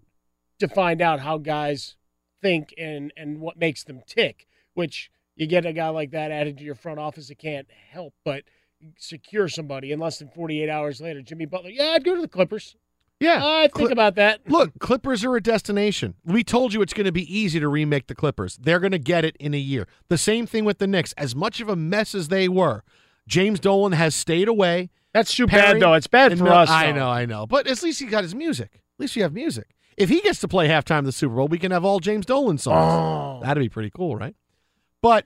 to 0.60 0.68
find 0.68 1.02
out 1.02 1.20
how 1.22 1.38
guys 1.40 1.96
think 2.42 2.74
and 2.78 3.12
and 3.18 3.42
what 3.42 3.58
makes 3.58 3.84
them 3.84 4.02
tick. 4.06 4.48
Which 4.76 5.10
you 5.36 5.48
get 5.48 5.66
a 5.66 5.74
guy 5.74 5.90
like 5.90 6.12
that 6.12 6.32
added 6.32 6.58
to 6.60 6.64
your 6.64 6.76
front 6.76 7.00
office, 7.00 7.30
it 7.30 7.40
can't 7.40 7.68
help 7.90 8.14
but 8.24 8.44
secure 8.98 9.48
somebody. 9.48 9.92
And 9.92 10.02
less 10.02 10.20
than 10.20 10.30
48 10.30 10.70
hours 10.70 11.02
later, 11.02 11.22
Jimmy 11.22 11.46
Butler, 11.46 11.72
yeah, 11.72 11.92
I'd 11.96 12.04
go 12.04 12.14
to 12.16 12.22
the 12.22 12.28
Clippers. 12.28 12.76
Yeah. 13.20 13.42
I 13.44 13.62
think 13.64 13.74
Cli- 13.74 13.92
about 13.92 14.16
that. 14.16 14.42
Look, 14.50 14.78
Clippers 14.80 15.24
are 15.24 15.36
a 15.36 15.42
destination. 15.42 16.16
We 16.26 16.44
told 16.44 16.74
you 16.74 16.82
it's 16.82 16.94
going 16.94 17.06
to 17.06 17.12
be 17.12 17.34
easy 17.34 17.60
to 17.60 17.68
remake 17.68 18.08
the 18.08 18.16
Clippers. 18.16 18.58
They're 18.58 18.80
going 18.80 18.92
to 18.92 19.00
get 19.00 19.24
it 19.26 19.36
in 19.38 19.54
a 19.54 19.58
year. 19.60 19.88
The 20.10 20.18
same 20.18 20.46
thing 20.46 20.66
with 20.66 20.80
the 20.80 20.88
Knicks. 20.88 21.14
As 21.14 21.36
much 21.36 21.62
of 21.62 21.70
a 21.70 21.76
mess 21.76 22.14
as 22.14 22.28
they 22.28 22.48
were, 22.50 22.84
James 23.28 23.60
Dolan 23.60 23.94
has 23.94 24.14
stayed 24.16 24.48
away. 24.48 24.90
That's 25.14 25.34
too 25.34 25.48
Perry 25.48 25.74
bad, 25.74 25.82
though. 25.82 25.94
It's 25.94 26.08
bad 26.08 26.38
for 26.38 26.44
Mil- 26.44 26.54
us. 26.54 26.70
I 26.70 26.92
though. 26.92 27.00
know, 27.00 27.10
I 27.10 27.26
know. 27.26 27.48
But 27.48 27.68
at 27.68 27.82
least 27.82 28.00
he 28.02 28.06
got 28.06 28.24
his 28.24 28.36
music. 28.36 28.72
At 28.74 29.00
least 29.00 29.16
you 29.16 29.24
have 29.24 29.34
music. 29.34 29.70
If 29.98 30.10
he 30.10 30.20
gets 30.20 30.40
to 30.42 30.48
play 30.50 30.68
halftime 30.68 31.00
of 31.00 31.06
the 31.06 31.14
Super 31.14 31.36
Bowl, 31.36 31.48
we 31.48 31.58
can 31.58 31.72
have 31.72 31.86
all 31.86 32.02
James 32.02 32.26
Dolan 32.26 32.58
songs. 32.58 32.76
Oh. 32.78 33.40
That'd 33.46 33.64
be 33.64 33.70
pretty 33.70 33.92
cool, 33.92 34.18
right? 34.18 34.36
But 35.02 35.26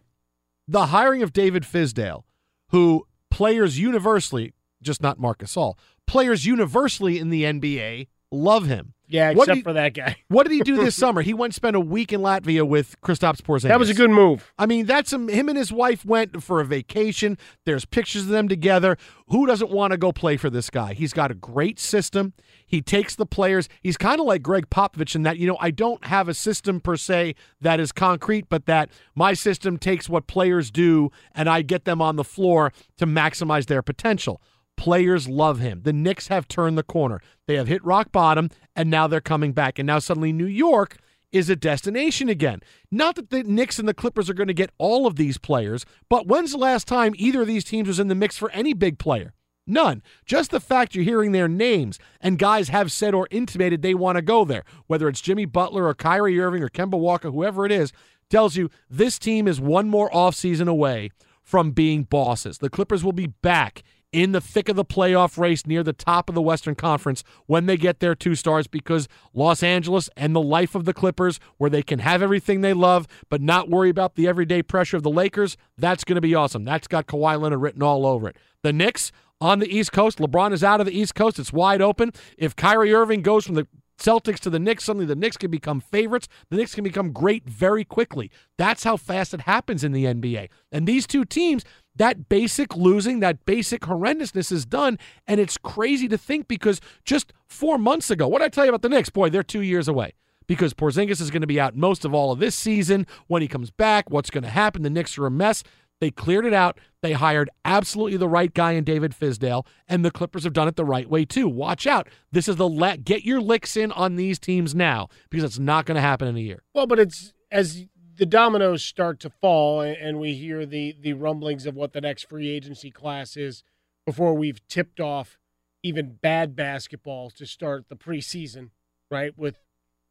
the 0.67 0.87
hiring 0.87 1.23
of 1.23 1.33
David 1.33 1.63
Fizdale, 1.63 2.21
who 2.69 3.07
players 3.31 3.79
universally, 3.79 4.53
just 4.81 5.01
not 5.01 5.19
Marc 5.19 5.39
Gasol, 5.39 5.75
players 6.07 6.45
universally 6.45 7.19
in 7.19 7.29
the 7.29 7.43
NBA 7.43 8.07
love 8.31 8.65
him. 8.67 8.93
Yeah, 9.07 9.31
except 9.31 9.55
did 9.55 9.63
for 9.63 9.73
that 9.73 9.95
guy. 9.95 10.17
What 10.27 10.43
did 10.43 10.53
he 10.53 10.59
do 10.59 10.77
this 10.77 10.95
summer? 10.95 11.23
He 11.23 11.33
went 11.33 11.49
and 11.49 11.55
spent 11.55 11.75
a 11.75 11.79
week 11.79 12.13
in 12.13 12.21
Latvia 12.21 12.67
with 12.67 12.95
Kristaps 13.01 13.41
Porzingis. 13.41 13.69
That 13.69 13.79
was 13.79 13.89
a 13.89 13.95
good 13.95 14.11
move. 14.11 14.53
I 14.59 14.67
mean, 14.67 14.85
that's 14.85 15.11
him. 15.11 15.29
Him 15.29 15.49
and 15.49 15.57
his 15.57 15.71
wife 15.71 16.05
went 16.05 16.43
for 16.43 16.61
a 16.61 16.65
vacation. 16.65 17.39
There's 17.65 17.85
pictures 17.85 18.23
of 18.23 18.27
them 18.27 18.47
together. 18.47 18.97
Who 19.29 19.47
doesn't 19.47 19.71
want 19.71 19.91
to 19.91 19.97
go 19.97 20.11
play 20.11 20.37
for 20.37 20.51
this 20.51 20.69
guy? 20.69 20.93
He's 20.93 21.11
got 21.11 21.31
a 21.31 21.33
great 21.33 21.79
system. 21.79 22.33
He 22.67 22.83
takes 22.83 23.15
the 23.15 23.25
players. 23.25 23.67
He's 23.81 23.97
kind 23.97 24.19
of 24.19 24.27
like 24.27 24.43
Gregg 24.43 24.69
Popovich 24.69 25.15
in 25.15 25.23
that, 25.23 25.39
you 25.39 25.47
know, 25.47 25.57
I 25.59 25.71
don't 25.71 26.05
have 26.05 26.29
a 26.29 26.35
system 26.35 26.79
per 26.79 26.97
se 26.97 27.33
that 27.61 27.79
is 27.79 27.91
concrete, 27.91 28.45
but 28.47 28.67
that 28.67 28.91
my 29.15 29.33
system 29.33 29.79
takes 29.79 30.07
what 30.07 30.27
players 30.27 30.69
do 30.69 31.09
and 31.33 31.49
I 31.49 31.63
get 31.63 31.85
them 31.85 31.99
on 31.99 32.15
the 32.15 32.23
floor 32.23 32.71
to 32.97 33.07
maximize 33.07 33.65
their 33.65 33.81
potential. 33.81 34.39
Players 34.79 35.27
love 35.27 35.59
him. 35.59 35.81
The 35.83 35.91
Knicks 35.91 36.29
have 36.29 36.47
turned 36.47 36.77
the 36.77 36.83
corner. 36.83 37.19
They 37.47 37.55
have 37.55 37.67
hit 37.67 37.83
rock 37.83 38.13
bottom, 38.13 38.49
and 38.77 38.89
now 38.89 39.07
they're 39.07 39.19
coming 39.19 39.51
back. 39.51 39.77
And 39.77 39.85
now 39.85 39.99
suddenly 39.99 40.31
New 40.31 40.45
York 40.45 40.95
is 41.33 41.49
a 41.49 41.55
destination 41.57 42.29
again. 42.29 42.61
Not 42.89 43.15
that 43.15 43.29
the 43.29 43.43
Knicks 43.43 43.77
and 43.77 43.89
the 43.89 43.93
Clippers 43.93 44.29
are 44.29 44.33
going 44.33 44.47
to 44.47 44.53
get 44.53 44.71
all 44.77 45.05
of 45.05 45.17
these 45.17 45.37
players, 45.37 45.85
but 46.07 46.27
when's 46.27 46.53
the 46.53 46.57
last 46.57 46.87
time 46.87 47.13
either 47.17 47.41
of 47.41 47.47
these 47.47 47.65
teams 47.65 47.89
was 47.89 47.99
in 47.99 48.07
the 48.07 48.15
mix 48.15 48.37
for 48.37 48.49
any 48.51 48.73
big 48.73 48.99
player? 48.99 49.33
None. 49.67 50.01
Just 50.25 50.49
the 50.49 50.61
fact 50.61 50.95
you're 50.95 51.03
hearing 51.03 51.33
their 51.33 51.49
names 51.49 51.99
and 52.21 52.39
guys 52.39 52.69
have 52.69 52.89
said 52.89 53.13
or 53.13 53.27
intimated 53.31 53.81
they 53.81 53.93
want 53.93 54.15
to 54.15 54.21
go 54.21 54.45
there, 54.45 54.63
whether 54.87 55.09
it's 55.09 55.19
Jimmy 55.19 55.43
Butler 55.43 55.87
or 55.87 55.93
Kyrie 55.93 56.39
Irving 56.39 56.63
or 56.63 56.69
Kemba 56.69 56.97
Walker, 56.97 57.31
whoever 57.31 57.65
it 57.65 57.71
is, 57.73 57.91
tells 58.29 58.55
you 58.55 58.69
this 58.89 59.19
team 59.19 59.45
is 59.45 59.59
one 59.59 59.89
more 59.89 60.09
offseason 60.11 60.69
away 60.69 61.11
from 61.43 61.71
being 61.71 62.03
bosses. 62.03 62.59
The 62.59 62.69
Clippers 62.69 63.03
will 63.03 63.11
be 63.11 63.27
back 63.27 63.83
in 64.11 64.31
the 64.31 64.41
thick 64.41 64.69
of 64.69 64.75
the 64.75 64.85
playoff 64.85 65.37
race 65.37 65.67
near 65.67 65.83
the 65.83 65.93
top 65.93 66.29
of 66.29 66.35
the 66.35 66.41
Western 66.41 66.75
Conference 66.75 67.23
when 67.45 67.65
they 67.65 67.77
get 67.77 67.99
their 67.99 68.15
two 68.15 68.35
stars 68.35 68.67
because 68.67 69.07
Los 69.33 69.61
Angeles 69.61 70.09
and 70.17 70.35
the 70.35 70.41
life 70.41 70.75
of 70.75 70.85
the 70.85 70.93
Clippers, 70.93 71.39
where 71.57 71.69
they 71.69 71.83
can 71.83 71.99
have 71.99 72.21
everything 72.21 72.61
they 72.61 72.73
love 72.73 73.07
but 73.29 73.41
not 73.41 73.69
worry 73.69 73.89
about 73.89 74.15
the 74.15 74.27
everyday 74.27 74.63
pressure 74.63 74.97
of 74.97 75.03
the 75.03 75.11
Lakers, 75.11 75.57
that's 75.77 76.03
going 76.03 76.15
to 76.15 76.21
be 76.21 76.35
awesome. 76.35 76.65
That's 76.65 76.87
got 76.87 77.07
Kawhi 77.07 77.39
Leonard 77.39 77.61
written 77.61 77.83
all 77.83 78.05
over 78.05 78.27
it. 78.27 78.37
The 78.63 78.73
Knicks 78.73 79.11
on 79.41 79.59
the 79.59 79.73
East 79.73 79.91
Coast, 79.91 80.17
LeBron 80.17 80.51
is 80.53 80.63
out 80.63 80.79
of 80.79 80.85
the 80.85 80.97
East 80.97 81.15
Coast. 81.15 81.39
It's 81.39 81.53
wide 81.53 81.81
open. 81.81 82.11
If 82.37 82.55
Kyrie 82.55 82.93
Irving 82.93 83.21
goes 83.21 83.45
from 83.45 83.55
the 83.55 83.67
Celtics 83.99 84.39
to 84.39 84.49
the 84.49 84.59
Knicks, 84.59 84.85
suddenly 84.85 85.05
the 85.05 85.15
Knicks 85.15 85.37
can 85.37 85.51
become 85.51 85.81
favorites. 85.81 86.27
The 86.49 86.57
Knicks 86.57 86.73
can 86.73 86.83
become 86.83 87.11
great 87.11 87.47
very 87.47 87.83
quickly. 87.83 88.31
That's 88.57 88.83
how 88.83 88.97
fast 88.97 89.33
it 89.33 89.41
happens 89.41 89.83
in 89.83 89.91
the 89.91 90.05
NBA. 90.05 90.49
And 90.71 90.87
these 90.87 91.05
two 91.05 91.25
teams, 91.25 91.63
that 91.95 92.29
basic 92.29 92.75
losing, 92.75 93.19
that 93.19 93.45
basic 93.45 93.81
horrendousness 93.81 94.51
is 94.51 94.65
done. 94.65 94.97
And 95.27 95.39
it's 95.39 95.57
crazy 95.57 96.07
to 96.07 96.17
think 96.17 96.47
because 96.47 96.79
just 97.03 97.33
four 97.47 97.77
months 97.77 98.09
ago, 98.09 98.27
what 98.27 98.39
did 98.39 98.45
I 98.45 98.49
tell 98.49 98.65
you 98.65 98.69
about 98.69 98.81
the 98.81 98.89
Knicks? 98.89 99.09
Boy, 99.09 99.29
they're 99.29 99.43
two 99.43 99.61
years 99.61 99.87
away 99.87 100.13
because 100.47 100.73
Porzingis 100.73 101.21
is 101.21 101.31
going 101.31 101.41
to 101.41 101.47
be 101.47 101.59
out 101.59 101.75
most 101.75 102.05
of 102.05 102.13
all 102.13 102.31
of 102.31 102.39
this 102.39 102.55
season. 102.55 103.05
When 103.27 103.41
he 103.41 103.47
comes 103.47 103.71
back, 103.71 104.09
what's 104.09 104.29
going 104.29 104.43
to 104.43 104.49
happen? 104.49 104.81
The 104.81 104.89
Knicks 104.89 105.17
are 105.17 105.25
a 105.25 105.31
mess. 105.31 105.63
They 105.99 106.11
cleared 106.11 106.45
it 106.45 106.53
out. 106.53 106.79
They 107.01 107.13
hired 107.13 107.49
absolutely 107.65 108.17
the 108.17 108.27
right 108.27 108.53
guy 108.53 108.71
in 108.71 108.83
David 108.83 109.13
Fizdale, 109.13 109.65
and 109.87 110.03
the 110.03 110.11
Clippers 110.11 110.43
have 110.43 110.53
done 110.53 110.67
it 110.67 110.75
the 110.75 110.85
right 110.85 111.09
way 111.09 111.25
too. 111.25 111.47
Watch 111.47 111.85
out. 111.85 112.07
This 112.31 112.47
is 112.47 112.55
the 112.55 112.69
let 112.69 113.03
get 113.03 113.23
your 113.23 113.41
licks 113.41 113.77
in 113.77 113.91
on 113.91 114.15
these 114.15 114.39
teams 114.39 114.73
now 114.73 115.07
because 115.29 115.43
it's 115.43 115.59
not 115.59 115.85
going 115.85 115.95
to 115.95 116.01
happen 116.01 116.27
in 116.27 116.35
a 116.37 116.41
year. 116.41 116.63
Well, 116.73 116.87
but 116.87 116.99
it's 116.99 117.33
as 117.51 117.85
the 118.19 118.25
dominoes 118.25 118.83
start 118.83 119.19
to 119.21 119.29
fall 119.29 119.81
and 119.81 120.19
we 120.19 120.33
hear 120.33 120.65
the 120.65 120.95
the 120.99 121.13
rumblings 121.13 121.65
of 121.65 121.75
what 121.75 121.93
the 121.93 122.01
next 122.01 122.27
free 122.27 122.49
agency 122.49 122.91
class 122.91 123.37
is 123.37 123.63
before 124.05 124.33
we've 124.33 124.65
tipped 124.67 124.99
off 124.99 125.37
even 125.81 126.17
bad 126.21 126.55
basketball 126.55 127.29
to 127.29 127.45
start 127.45 127.85
the 127.87 127.95
preseason, 127.95 128.71
right? 129.09 129.37
With 129.37 129.57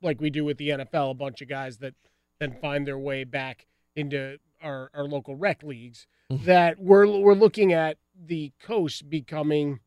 like 0.00 0.20
we 0.20 0.30
do 0.30 0.44
with 0.44 0.56
the 0.56 0.70
NFL, 0.70 1.10
a 1.10 1.14
bunch 1.14 1.42
of 1.42 1.48
guys 1.48 1.78
that 1.78 1.94
then 2.40 2.56
find 2.60 2.86
their 2.86 2.98
way 2.98 3.24
back 3.24 3.66
into 3.94 4.38
our, 4.62 4.90
our 4.94 5.04
local 5.04 5.36
rec 5.36 5.62
leagues 5.62 6.06
mm-hmm. 6.32 6.44
that 6.46 6.78
we're 6.78 7.06
we're 7.06 7.34
looking 7.34 7.74
at 7.74 7.98
the 8.18 8.52
coast 8.58 9.10
becoming 9.10 9.80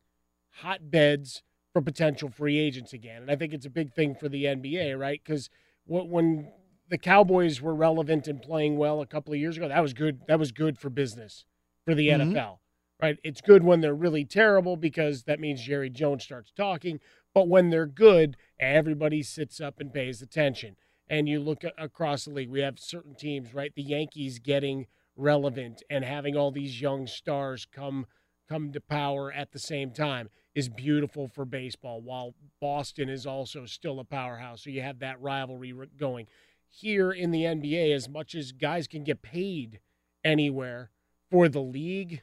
hotbeds 0.62 1.42
for 1.72 1.82
potential 1.82 2.28
free 2.28 2.58
agents 2.58 2.92
again. 2.92 3.22
And 3.22 3.30
I 3.32 3.36
think 3.36 3.52
it's 3.52 3.66
a 3.66 3.70
big 3.70 3.92
thing 3.92 4.14
for 4.14 4.28
the 4.28 4.44
NBA, 4.44 4.96
right? 4.96 5.20
Because 5.24 5.50
when 5.86 6.52
the 6.92 6.98
Cowboys 6.98 7.62
were 7.62 7.74
relevant 7.74 8.28
and 8.28 8.42
playing 8.42 8.76
well 8.76 9.00
a 9.00 9.06
couple 9.06 9.32
of 9.32 9.40
years 9.40 9.56
ago, 9.56 9.66
that 9.66 9.80
was 9.80 9.94
good. 9.94 10.20
That 10.28 10.38
was 10.38 10.52
good 10.52 10.78
for 10.78 10.90
business 10.90 11.46
for 11.86 11.94
the 11.94 12.08
Mhm. 12.08 12.34
NFL, 12.34 12.60
right? 13.00 13.18
It's 13.24 13.40
good 13.40 13.64
when 13.64 13.80
they're 13.80 13.94
really 13.94 14.26
terrible 14.26 14.76
because 14.76 15.22
that 15.22 15.40
means 15.40 15.62
Jerry 15.62 15.88
Jones 15.88 16.22
starts 16.22 16.52
talking. 16.52 17.00
But 17.32 17.48
when 17.48 17.70
they're 17.70 17.86
good, 17.86 18.36
everybody 18.60 19.22
sits 19.22 19.58
up 19.58 19.80
and 19.80 19.90
pays 19.90 20.20
attention. 20.20 20.76
And 21.08 21.30
you 21.30 21.40
look 21.40 21.64
across 21.78 22.26
the 22.26 22.30
league, 22.34 22.50
we 22.50 22.60
have 22.60 22.78
certain 22.78 23.14
teams, 23.14 23.54
right? 23.54 23.74
The 23.74 23.82
Yankees 23.82 24.38
getting 24.38 24.86
relevant 25.16 25.82
and 25.88 26.04
having 26.04 26.36
all 26.36 26.50
these 26.52 26.82
young 26.82 27.06
stars 27.06 27.64
come 27.64 28.06
come 28.48 28.70
to 28.72 28.80
power 28.82 29.32
at 29.32 29.52
the 29.52 29.58
same 29.58 29.92
time 29.92 30.28
is 30.54 30.68
beautiful 30.68 31.26
for 31.26 31.46
baseball 31.46 32.02
while 32.02 32.34
Boston 32.60 33.08
is 33.08 33.24
also 33.24 33.64
still 33.64 33.98
a 33.98 34.04
powerhouse 34.04 34.64
so 34.64 34.68
you 34.70 34.82
have 34.82 34.98
that 34.98 35.18
rivalry 35.22 35.72
going 35.96 36.26
here 36.72 37.12
in 37.12 37.30
the 37.30 37.42
NBA 37.42 37.94
as 37.94 38.08
much 38.08 38.34
as 38.34 38.50
guys 38.52 38.86
can 38.88 39.04
get 39.04 39.20
paid 39.22 39.78
anywhere 40.24 40.90
for 41.30 41.48
the 41.48 41.60
league 41.60 42.22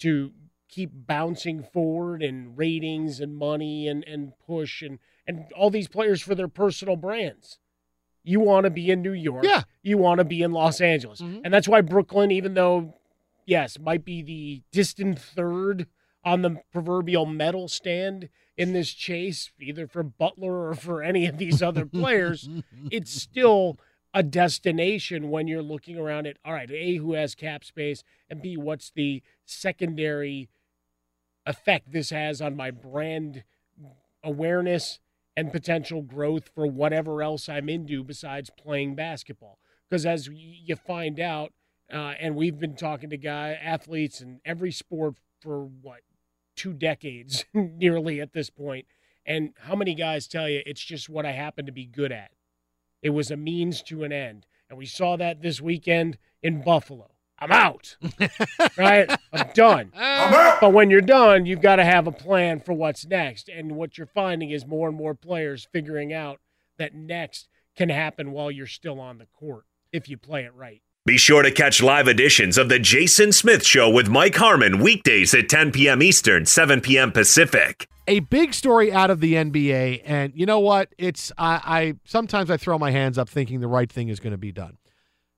to 0.00 0.32
keep 0.68 0.90
bouncing 0.92 1.62
forward 1.62 2.22
and 2.22 2.58
ratings 2.58 3.20
and 3.20 3.36
money 3.36 3.86
and, 3.86 4.04
and 4.04 4.32
push 4.46 4.82
and, 4.82 4.98
and 5.26 5.44
all 5.56 5.70
these 5.70 5.88
players 5.88 6.20
for 6.20 6.34
their 6.34 6.48
personal 6.48 6.96
brands. 6.96 7.58
You 8.24 8.40
want 8.40 8.64
to 8.64 8.70
be 8.70 8.90
in 8.90 9.02
New 9.02 9.12
York. 9.12 9.44
Yeah. 9.44 9.62
You 9.82 9.98
want 9.98 10.18
to 10.18 10.24
be 10.24 10.42
in 10.42 10.52
Los 10.52 10.80
Angeles. 10.80 11.20
Mhm. 11.20 11.42
And 11.44 11.54
that's 11.54 11.68
why 11.68 11.80
Brooklyn, 11.80 12.30
even 12.30 12.54
though, 12.54 12.94
yes, 13.46 13.78
might 13.78 14.04
be 14.04 14.22
the 14.22 14.62
distant 14.72 15.18
third 15.18 15.86
on 16.24 16.42
the 16.42 16.60
proverbial 16.72 17.26
medal 17.26 17.68
stand 17.68 18.28
in 18.56 18.72
this 18.72 18.92
chase, 18.92 19.50
either 19.60 19.86
for 19.86 20.02
Butler 20.02 20.68
or 20.68 20.74
for 20.74 21.02
any 21.02 21.26
of 21.26 21.38
these 21.38 21.62
other 21.62 21.86
players, 21.86 22.48
it's 22.90 23.12
still 23.22 23.78
a 24.12 24.22
destination 24.22 25.30
when 25.30 25.48
you're 25.48 25.62
looking 25.62 25.96
around 25.96 26.26
at, 26.26 26.36
all 26.44 26.52
right, 26.52 26.70
A, 26.70 26.96
who 26.96 27.14
has 27.14 27.34
cap 27.34 27.64
space, 27.64 28.02
and 28.28 28.42
B, 28.42 28.56
what's 28.56 28.90
the 28.90 29.22
secondary 29.44 30.50
effect 31.46 31.92
this 31.92 32.10
has 32.10 32.40
on 32.42 32.56
my 32.56 32.70
brand 32.70 33.44
awareness 34.22 34.98
and 35.36 35.52
potential 35.52 36.02
growth 36.02 36.50
for 36.54 36.66
whatever 36.66 37.22
else 37.22 37.48
I'm 37.48 37.68
into 37.68 38.04
besides 38.04 38.50
playing 38.58 38.94
basketball. 38.94 39.58
Because 39.88 40.04
as 40.04 40.28
you 40.28 40.76
find 40.76 41.18
out, 41.18 41.52
uh, 41.92 42.14
and 42.20 42.36
we've 42.36 42.58
been 42.58 42.76
talking 42.76 43.10
to 43.10 43.16
guy 43.16 43.58
athletes 43.60 44.20
in 44.20 44.40
every 44.44 44.70
sport 44.70 45.14
for 45.40 45.64
what 45.64 46.00
two 46.60 46.74
decades 46.74 47.46
nearly 47.54 48.20
at 48.20 48.34
this 48.34 48.50
point, 48.50 48.86
and 49.24 49.54
how 49.60 49.74
many 49.74 49.94
guys 49.94 50.26
tell 50.26 50.46
you 50.46 50.60
it's 50.66 50.84
just 50.84 51.08
what 51.08 51.24
I 51.24 51.32
happen 51.32 51.64
to 51.64 51.72
be 51.72 51.86
good 51.86 52.12
at? 52.12 52.32
It 53.02 53.10
was 53.10 53.30
a 53.30 53.36
means 53.36 53.80
to 53.84 54.04
an 54.04 54.12
end, 54.12 54.44
and 54.68 54.78
we 54.78 54.84
saw 54.84 55.16
that 55.16 55.40
this 55.40 55.62
weekend 55.62 56.18
in 56.42 56.62
Buffalo. 56.62 57.12
I'm 57.38 57.50
out, 57.50 57.96
right? 58.76 59.10
I'm 59.32 59.48
done. 59.54 59.92
But 60.60 60.74
when 60.74 60.90
you're 60.90 61.00
done, 61.00 61.46
you've 61.46 61.62
got 61.62 61.76
to 61.76 61.84
have 61.84 62.06
a 62.06 62.12
plan 62.12 62.60
for 62.60 62.74
what's 62.74 63.06
next. 63.06 63.48
And 63.48 63.76
what 63.76 63.96
you're 63.96 64.06
finding 64.06 64.50
is 64.50 64.66
more 64.66 64.88
and 64.88 64.96
more 64.96 65.14
players 65.14 65.66
figuring 65.72 66.12
out 66.12 66.38
that 66.76 66.94
next 66.94 67.48
can 67.74 67.88
happen 67.88 68.32
while 68.32 68.50
you're 68.50 68.66
still 68.66 69.00
on 69.00 69.16
the 69.16 69.24
court 69.24 69.64
if 69.90 70.06
you 70.06 70.18
play 70.18 70.44
it 70.44 70.54
right. 70.54 70.82
Be 71.06 71.16
sure 71.16 71.42
to 71.42 71.50
catch 71.50 71.82
live 71.82 72.08
editions 72.08 72.58
of 72.58 72.68
The 72.68 72.78
Jason 72.78 73.32
Smith 73.32 73.64
Show 73.64 73.88
with 73.88 74.10
Mike 74.10 74.36
Harmon 74.36 74.80
weekdays 74.82 75.32
at 75.32 75.48
10 75.48 75.72
p.m. 75.72 76.02
Eastern, 76.02 76.44
7 76.44 76.82
p.m. 76.82 77.10
Pacific. 77.10 77.88
a 78.06 78.20
big 78.20 78.52
story 78.52 78.92
out 78.92 79.08
of 79.08 79.20
the 79.20 79.32
NBA, 79.32 80.02
and 80.04 80.34
you 80.36 80.44
know 80.44 80.60
what? 80.60 80.90
It's 80.98 81.32
I, 81.38 81.60
I 81.64 81.94
sometimes 82.04 82.50
I 82.50 82.58
throw 82.58 82.76
my 82.76 82.90
hands 82.90 83.16
up 83.16 83.30
thinking 83.30 83.60
the 83.60 83.66
right 83.66 83.90
thing 83.90 84.10
is 84.10 84.20
going 84.20 84.32
to 84.32 84.38
be 84.38 84.52
done. 84.52 84.76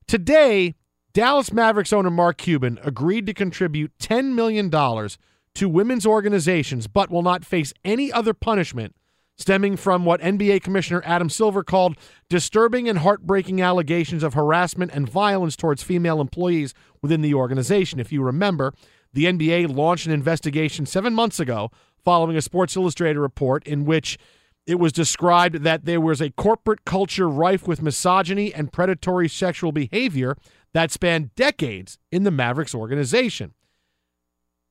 Today, 0.09 0.75
Dallas 1.13 1.53
Mavericks 1.53 1.93
owner 1.93 2.11
Mark 2.11 2.39
Cuban 2.39 2.81
agreed 2.83 3.27
to 3.27 3.33
contribute 3.33 3.97
$10 4.01 4.35
million 4.35 4.69
to 4.69 5.69
women's 5.69 6.05
organizations, 6.05 6.89
but 6.89 7.09
will 7.09 7.23
not 7.23 7.45
face 7.45 7.73
any 7.85 8.11
other 8.11 8.35
punishment 8.35 8.97
stemming 9.37 9.77
from 9.77 10.05
what 10.05 10.21
NBA 10.21 10.63
Commissioner 10.63 11.03
Adam 11.05 11.31
Silver 11.31 11.65
called 11.65 11.97
disturbing 12.29 12.89
and 12.89 12.99
heartbreaking 12.99 13.61
allegations 13.61 14.23
of 14.23 14.35
harassment 14.35 14.93
and 14.95 15.09
violence 15.09 15.57
towards 15.57 15.83
female 15.83 16.21
employees 16.21 16.75
within 17.01 17.23
the 17.23 17.35
organization. 17.35 17.99
If 17.99 18.13
you 18.13 18.23
remember, 18.23 18.73
the 19.13 19.25
NBA 19.25 19.75
launched 19.75 20.07
an 20.07 20.13
investigation 20.13 20.87
seven 20.87 21.15
months 21.15 21.41
ago 21.41 21.71
following 22.05 22.37
a 22.37 22.43
Sports 22.43 22.77
Illustrated 22.77 23.19
report 23.19 23.67
in 23.67 23.85
which 23.85 24.19
it 24.67 24.77
was 24.77 24.93
described 24.93 25.63
that 25.65 25.85
there 25.85 26.01
was 26.01 26.21
a 26.21 26.31
corporate 26.31 26.85
culture 26.85 27.29
rife 27.29 27.67
with 27.67 27.83
misogyny 27.83 28.55
and 28.55 28.73
predatory 28.73 29.29
sexual 29.29 29.73
behavior 29.73 30.37
that 30.73 30.91
spanned 30.91 31.35
decades 31.35 31.99
in 32.11 32.23
the 32.23 32.31
Mavericks 32.31 32.75
organization. 32.75 33.55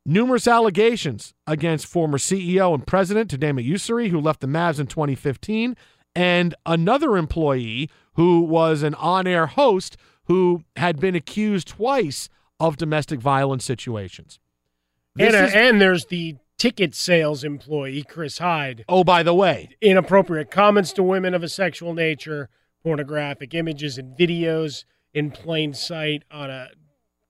Numerous 0.06 0.48
allegations 0.48 1.34
against 1.46 1.86
former 1.86 2.18
CEO 2.18 2.74
and 2.74 2.86
president 2.88 3.30
Terdema 3.30 3.68
Ussery, 3.68 4.10
who 4.10 4.20
left 4.20 4.42
the 4.42 4.48
Mavs 4.48 4.80
in 4.80 4.88
2015, 4.88 5.76
and 6.16 6.56
another 6.66 7.18
employee 7.18 7.90
who 8.16 8.42
was 8.42 8.82
an 8.84 8.96
on 8.96 9.28
air 9.28 9.46
host 9.46 9.98
who 10.26 10.64
had 10.76 11.00
been 11.00 11.16
accused 11.16 11.68
twice 11.68 12.30
of 12.60 12.78
domestic 12.78 13.20
violence 13.20 13.64
situations. 13.64 14.40
And, 15.20 15.36
uh, 15.36 15.40
is, 15.40 15.54
and 15.54 15.82
there's 15.82 16.06
the 16.06 16.36
ticket 16.58 16.96
sales 16.96 17.44
employee, 17.44 18.04
Chris 18.04 18.38
Hyde. 18.38 18.86
Oh, 18.88 19.04
by 19.04 19.24
the 19.24 19.34
way, 19.34 19.70
inappropriate 19.82 20.52
comments 20.52 20.94
to 20.94 21.04
women 21.04 21.34
of 21.34 21.44
a 21.44 21.50
sexual 21.50 21.94
nature, 21.94 22.50
pornographic 22.84 23.54
images 23.54 23.98
and 23.98 24.18
videos 24.18 24.86
in 25.14 25.32
plain 25.32 25.74
sight 25.74 26.24
on 26.32 26.50
a 26.50 26.70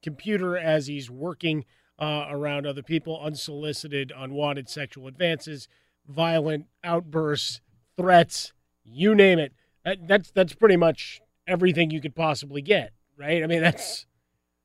computer 0.04 0.58
as 0.58 0.88
he's 0.88 1.10
working 1.10 1.66
uh, 2.02 2.26
around 2.30 2.66
other 2.66 2.82
people, 2.82 3.22
unsolicited, 3.24 4.12
unwanted 4.18 4.68
sexual 4.68 5.08
advances, 5.08 5.68
violent 6.08 6.66
outbursts, 6.84 7.62
threats, 7.96 8.54
you 8.84 9.14
name 9.14 9.38
it. 9.38 9.54
That, 9.86 10.08
that's 10.08 10.32
that's 10.32 10.54
pretty 10.54 10.78
much 10.78 11.22
everything 11.48 11.92
you 11.92 12.02
could 12.02 12.16
possibly 12.16 12.62
get, 12.62 12.92
right? 13.18 13.44
I 13.44 13.48
mean, 13.48 13.62
that's 13.62 14.08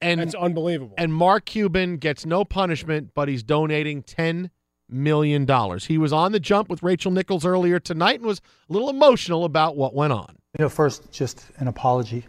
and 0.01 0.21
that's 0.21 0.35
unbelievable. 0.35 0.95
And 0.97 1.13
Mark 1.13 1.45
Cuban 1.45 1.99
gets 1.99 2.25
no 2.25 2.45
punishment, 2.45 3.11
but 3.15 3.29
he's 3.29 3.43
donating 3.43 4.03
ten 4.03 4.51
million 4.89 5.45
dollars. 5.45 5.85
He 5.87 5.99
was 5.99 6.13
on 6.13 6.33
the 6.33 6.41
jump 6.41 6.71
with 6.71 6.83
Rachel 6.83 7.11
Nichols 7.11 7.45
earlier 7.45 7.79
tonight 7.79 8.17
and 8.17 8.27
was 8.27 8.41
a 8.69 8.73
little 8.73 8.89
emotional 8.89 9.45
about 9.45 9.77
what 9.77 9.95
went 9.95 10.13
on. 10.13 10.37
You 10.59 10.65
know, 10.65 10.69
first, 10.71 11.13
just 11.13 11.47
an 11.59 11.69
apology 11.69 12.25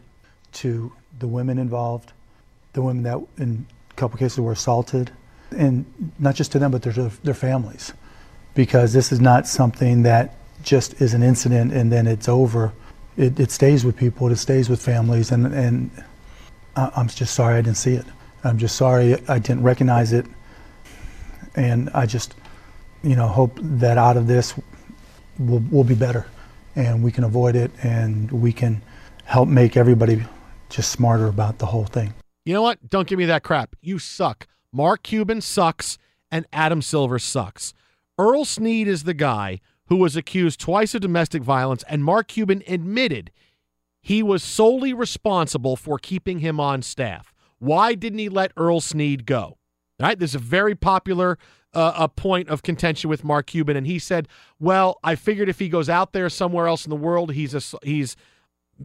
to 0.53 0.91
the 1.19 1.27
women 1.27 1.57
involved, 1.57 2.11
the 2.73 2.81
women 2.81 3.03
that 3.03 3.19
in 3.37 3.65
couple 3.97 4.17
cases 4.17 4.39
were 4.39 4.53
assaulted, 4.53 5.11
and 5.51 5.85
not 6.19 6.35
just 6.35 6.51
to 6.53 6.59
them, 6.59 6.71
but 6.71 6.81
their, 6.83 6.93
their 7.23 7.33
families, 7.33 7.93
because 8.53 8.93
this 8.93 9.11
is 9.11 9.19
not 9.19 9.47
something 9.47 10.03
that 10.03 10.35
just 10.63 11.01
is 11.01 11.13
an 11.13 11.23
incident 11.23 11.71
and 11.71 11.91
then 11.91 12.07
it's 12.07 12.29
over. 12.29 12.73
It, 13.17 13.39
it 13.39 13.51
stays 13.51 13.83
with 13.83 13.97
people, 13.97 14.29
it 14.31 14.37
stays 14.37 14.69
with 14.69 14.81
families, 14.81 15.31
and, 15.31 15.53
and 15.53 15.91
I'm 16.75 17.07
just 17.07 17.33
sorry 17.33 17.57
I 17.57 17.61
didn't 17.61 17.77
see 17.77 17.95
it. 17.95 18.05
I'm 18.43 18.57
just 18.57 18.75
sorry 18.75 19.17
I 19.27 19.39
didn't 19.39 19.63
recognize 19.63 20.13
it, 20.13 20.25
and 21.55 21.89
I 21.93 22.05
just, 22.05 22.35
you 23.03 23.15
know, 23.15 23.27
hope 23.27 23.57
that 23.61 23.97
out 23.97 24.15
of 24.15 24.27
this 24.27 24.53
we'll, 25.39 25.63
we'll 25.71 25.83
be 25.83 25.95
better, 25.95 26.27
and 26.75 27.03
we 27.03 27.11
can 27.11 27.23
avoid 27.23 27.55
it, 27.55 27.71
and 27.83 28.31
we 28.31 28.53
can 28.53 28.81
help 29.25 29.49
make 29.49 29.75
everybody 29.75 30.23
just 30.69 30.91
smarter 30.91 31.27
about 31.27 31.57
the 31.57 31.65
whole 31.65 31.85
thing 31.85 32.13
you 32.47 32.53
know 32.53 32.61
what? 32.61 32.89
Don't 32.89 33.09
give 33.09 33.19
me 33.19 33.25
that 33.25 33.43
crap. 33.43 33.75
You 33.81 33.99
suck. 33.99 34.47
Mark 34.71 35.03
Cuban 35.03 35.41
sucks, 35.41 35.97
and 36.31 36.45
Adam 36.53 36.81
Silver 36.81 37.19
sucks. 37.19 37.73
Earl 38.17 38.45
Sneed 38.45 38.87
is 38.87 39.03
the 39.03 39.13
guy 39.13 39.59
who 39.87 39.97
was 39.97 40.15
accused 40.15 40.57
twice 40.57 40.95
of 40.95 41.01
domestic 41.01 41.43
violence, 41.43 41.83
and 41.89 42.05
Mark 42.05 42.29
Cuban 42.29 42.63
admitted 42.65 43.31
he 43.99 44.23
was 44.23 44.43
solely 44.43 44.93
responsible 44.93 45.75
for 45.75 45.99
keeping 45.99 46.39
him 46.39 46.57
on 46.57 46.81
staff. 46.81 47.33
Why 47.59 47.95
didn't 47.95 48.19
he 48.19 48.29
let 48.29 48.53
Earl 48.55 48.79
Sneed 48.79 49.25
go? 49.25 49.57
All 49.99 50.07
right, 50.07 50.17
there's 50.17 50.35
a 50.35 50.39
very 50.39 50.73
popular 50.73 51.37
uh, 51.73 51.93
a 51.97 52.07
point 52.07 52.47
of 52.47 52.63
contention 52.63 53.09
with 53.09 53.25
Mark 53.25 53.47
Cuban, 53.47 53.75
and 53.75 53.85
he 53.85 53.99
said, 53.99 54.29
"Well, 54.57 54.99
I 55.03 55.15
figured 55.15 55.49
if 55.49 55.59
he 55.59 55.67
goes 55.67 55.89
out 55.89 56.13
there 56.13 56.29
somewhere 56.29 56.67
else 56.67 56.85
in 56.85 56.91
the 56.91 56.95
world, 56.95 57.33
he's 57.33 57.53
a, 57.53 57.77
he's 57.83 58.15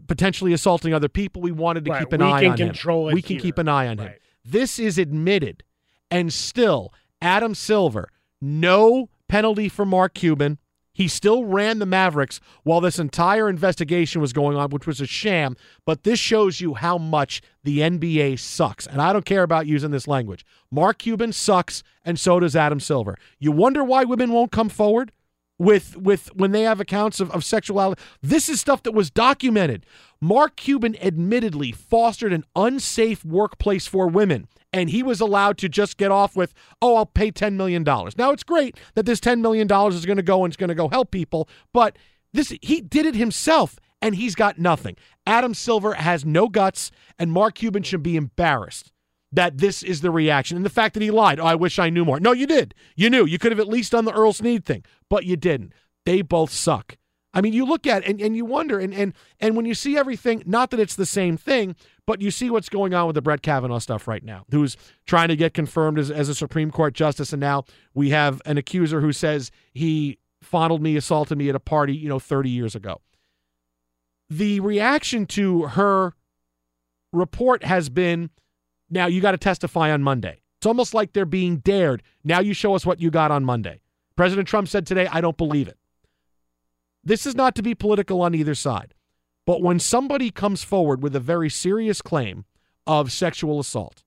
potentially 0.07 0.53
assaulting 0.53 0.95
other 0.95 1.09
people. 1.09 1.43
We 1.43 1.53
wanted 1.53 1.85
to 1.87 1.91
right. 1.91 2.01
keep 2.01 2.13
an 2.13 2.21
we 2.21 2.27
eye 2.27 2.47
on 2.47 2.59
him. 2.59 2.75
we 3.13 3.23
can 3.23 3.37
here. 3.37 3.41
keep 3.41 3.59
an 3.59 3.69
eye 3.69 3.89
on 3.89 3.99
right. 3.99 4.09
him. 4.09 4.19
This 4.45 4.79
is 4.79 4.99
admitted. 4.99 5.63
And 6.11 6.33
still, 6.33 6.93
Adam 7.21 7.55
Silver, 7.55 8.09
no 8.41 9.09
penalty 9.29 9.69
for 9.69 9.87
Mark 9.87 10.15
Cuban. 10.15 10.59
He 10.95 11.09
still 11.09 11.47
ran 11.47 11.79
the 11.79 11.87
Mavericks 11.87 12.39
while 12.65 12.83
this 12.83 12.99
entire 12.99 13.49
investigation 13.49 14.21
was 14.21 14.35
going 14.35 14.59
on, 14.59 14.69
which 14.71 14.87
was 14.87 15.01
a 15.01 15.07
sham. 15.07 15.57
But 15.87 16.03
this 16.05 16.19
shows 16.19 16.61
you 16.61 16.75
how 16.75 16.99
much 16.99 17.41
the 17.65 17.79
NBA 17.79 18.39
sucks. 18.39 18.87
And 18.87 19.01
I 19.01 19.15
don't 19.15 19.25
care 19.25 19.43
about 19.43 19.67
using 19.67 19.91
this 19.91 20.07
language. 20.07 20.45
Mark 20.71 20.99
Cuban 20.99 21.33
sucks, 21.33 21.83
and 22.05 22.21
so 22.21 22.41
does 22.41 22.55
Adam 22.55 22.79
Silver. 22.79 23.17
You 23.39 23.53
wonder 23.53 23.83
why 23.83 24.05
women 24.05 24.33
won't 24.33 24.53
come 24.53 24.69
forward? 24.69 25.13
With 25.59 25.97
with 25.97 26.35
when 26.35 26.53
they 26.53 26.63
have 26.63 26.81
accounts 26.81 27.21
of, 27.21 27.31
of 27.31 27.45
sexuality. 27.45 28.01
This 28.21 28.49
is 28.49 28.61
stuff 28.61 28.83
that 28.83 28.93
was 28.93 29.11
documented. 29.11 29.87
Mark 30.21 30.57
Cuban 30.57 30.97
admittedly 31.03 31.73
fostered 31.73 32.33
an 32.33 32.45
unsafe 32.55 33.25
workplace 33.25 33.87
for 33.87 34.07
women, 34.09 34.49
and 34.73 34.91
he 34.91 35.03
was 35.03 35.21
allowed 35.21 35.59
to 35.59 35.69
just 35.69 35.97
get 35.97 36.11
off 36.11 36.37
with, 36.37 36.55
oh, 36.81 36.97
I'll 36.97 37.07
pay 37.07 37.33
$10 37.33 37.55
million. 37.55 37.83
Now 37.83 38.31
it's 38.31 38.45
great 38.45 38.79
that 38.95 39.05
this 39.05 39.21
$10 39.21 39.41
million 39.41 39.67
is 39.67 40.07
going 40.07 40.17
to 40.17 40.23
go 40.23 40.45
and 40.45 40.53
it's 40.53 40.57
going 40.57 40.69
to 40.69 40.75
go 40.75 40.89
help 40.89 41.11
people, 41.11 41.49
but 41.73 41.97
this 42.33 42.55
he 42.63 42.81
did 42.81 43.05
it 43.05 43.15
himself 43.15 43.79
and 44.01 44.15
he's 44.15 44.35
got 44.35 44.59
nothing. 44.59 44.97
Adam 45.27 45.55
Silver 45.55 45.95
has 45.95 46.25
no 46.25 46.49
guts, 46.49 46.91
and 47.19 47.33
Mark 47.33 47.55
Cuban 47.55 47.83
should 47.83 48.03
be 48.03 48.17
embarrassed 48.17 48.92
that 49.33 49.59
this 49.59 49.83
is 49.83 50.03
the 50.03 50.11
reaction. 50.11 50.57
And 50.57 50.67
the 50.67 50.71
fact 50.71 50.95
that 50.95 51.03
he 51.03 51.11
lied, 51.11 51.41
oh, 51.41 51.47
I 51.47 51.55
wish 51.55 51.79
I 51.79 51.91
knew 51.91 52.05
more. 52.05 52.21
No, 52.21 52.33
you 52.33 52.47
did. 52.47 52.75
You 52.95 53.09
knew. 53.09 53.25
You 53.25 53.39
could 53.39 53.53
have 53.53 53.61
at 53.61 53.69
least 53.69 53.93
done 53.93 54.05
the 54.05 54.13
Earl 54.13 54.33
Sneed 54.33 54.65
thing, 54.65 54.85
but 55.09 55.25
you 55.25 55.37
didn't. 55.37 55.73
They 56.05 56.23
both 56.23 56.51
suck. 56.51 56.97
I 57.35 57.41
mean, 57.41 57.55
you 57.55 57.65
look 57.65 57.87
at 57.87 58.03
it 58.03 58.11
and, 58.11 58.21
and 58.21 58.37
you 58.37 58.45
wonder, 58.45 58.79
and, 58.79 58.93
and 58.93 59.15
and 59.41 59.57
when 59.57 59.65
you 59.65 59.75
see 59.75 59.97
everything, 59.97 60.43
not 60.45 60.71
that 60.71 60.81
it's 60.81 60.95
the 60.95 61.07
same 61.07 61.39
thing, 61.39 61.77
but 62.07 62.21
you 62.21 62.31
see 62.31 62.51
what's 62.51 62.69
going 62.69 62.93
on 62.93 63.07
with 63.07 63.15
the 63.15 63.23
Brett 63.23 63.41
Kavanaugh 63.41 63.79
stuff 63.79 64.07
right 64.07 64.23
now, 64.23 64.45
who's 64.51 64.77
trying 65.07 65.29
to 65.29 65.37
get 65.37 65.55
confirmed 65.55 65.99
as, 65.99 66.11
as 66.11 66.29
a 66.29 66.35
Supreme 66.35 66.71
Court 66.71 66.93
justice, 66.93 67.33
and 67.33 67.41
now 67.41 67.65
we 67.95 68.11
have 68.11 68.43
an 68.45 68.59
accuser 68.59 69.01
who 69.01 69.13
says 69.13 69.51
he 69.73 70.19
fondled 70.43 70.83
me, 70.83 70.97
assaulted 70.97 71.39
me 71.39 71.49
at 71.49 71.55
a 71.55 71.61
party, 71.61 71.95
you 71.95 72.09
know, 72.09 72.19
30 72.19 72.51
years 72.51 72.75
ago. 72.75 73.01
The 74.29 74.61
reaction 74.61 75.25
to 75.27 75.69
her 75.69 76.15
report 77.13 77.65
has 77.65 77.89
been 77.89 78.31
now 78.93 79.07
you 79.07 79.21
got 79.21 79.33
to 79.33 79.39
testify 79.39 79.91
on 79.91 80.03
Monday. 80.03 80.43
It's 80.59 80.67
almost 80.67 80.95
like 80.95 81.13
they're 81.13 81.25
being 81.25 81.57
dared. 81.57 82.03
Now 82.23 82.41
you 82.41 82.55
show 82.55 82.75
us 82.75 82.87
what 82.87 83.01
you 83.01 83.11
got 83.11 83.31
on 83.31 83.45
Monday. 83.45 83.81
President 84.15 84.47
Trump 84.47 84.69
said 84.69 84.87
today, 84.87 85.09
I 85.11 85.21
don't 85.21 85.37
believe 85.37 85.67
it. 85.67 85.79
This 87.03 87.27
is 87.27 87.35
not 87.35 87.55
to 87.57 87.63
be 87.63 87.75
political 87.75 88.23
on 88.23 88.35
either 88.35 88.55
side. 88.55 88.95
But 89.45 89.63
when 89.63 89.81
somebody 89.81 90.31
comes 90.31 90.63
forward 90.63 91.03
with 91.03 91.17
a 91.17 91.21
very 91.21 91.51
serious 91.51 92.01
claim 92.01 92.45
of 92.87 93.11
sexual 93.11 93.59
assault, 93.59 94.05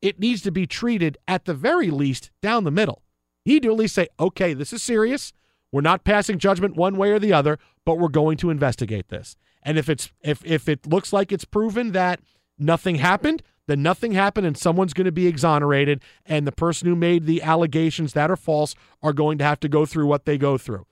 it 0.00 0.18
needs 0.18 0.40
to 0.42 0.52
be 0.52 0.66
treated 0.66 1.18
at 1.26 1.44
the 1.44 1.52
very 1.52 1.90
least 1.90 2.30
down 2.40 2.64
the 2.64 2.70
middle. 2.70 3.02
You 3.44 3.60
to 3.60 3.70
at 3.70 3.76
least 3.76 3.96
say, 3.96 4.08
okay, 4.18 4.54
this 4.54 4.72
is 4.72 4.82
serious. 4.82 5.32
We're 5.72 5.80
not 5.82 6.04
passing 6.04 6.38
judgment 6.38 6.76
one 6.76 6.96
way 6.96 7.10
or 7.10 7.18
the 7.18 7.32
other, 7.32 7.58
but 7.84 7.98
we're 7.98 8.08
going 8.08 8.38
to 8.38 8.50
investigate 8.50 9.08
this. 9.08 9.36
And 9.62 9.76
if 9.76 9.88
it's 9.88 10.10
if 10.22 10.44
if 10.46 10.68
it 10.68 10.86
looks 10.86 11.12
like 11.12 11.32
it's 11.32 11.44
proven 11.44 11.92
that 11.92 12.20
nothing 12.58 12.96
happened, 12.96 13.42
then 13.68 13.82
nothing 13.82 14.12
happened 14.12 14.46
and 14.46 14.56
someone's 14.56 14.94
going 14.94 15.04
to 15.04 15.12
be 15.12 15.28
exonerated 15.28 16.02
and 16.26 16.46
the 16.46 16.52
person 16.52 16.88
who 16.88 16.96
made 16.96 17.26
the 17.26 17.42
allegations 17.42 18.14
that 18.14 18.30
are 18.30 18.36
false 18.36 18.74
are 19.02 19.12
going 19.12 19.38
to 19.38 19.44
have 19.44 19.60
to 19.60 19.68
go 19.68 19.86
through 19.86 20.06
what 20.06 20.24
they 20.24 20.36
go 20.36 20.58
through. 20.58 20.86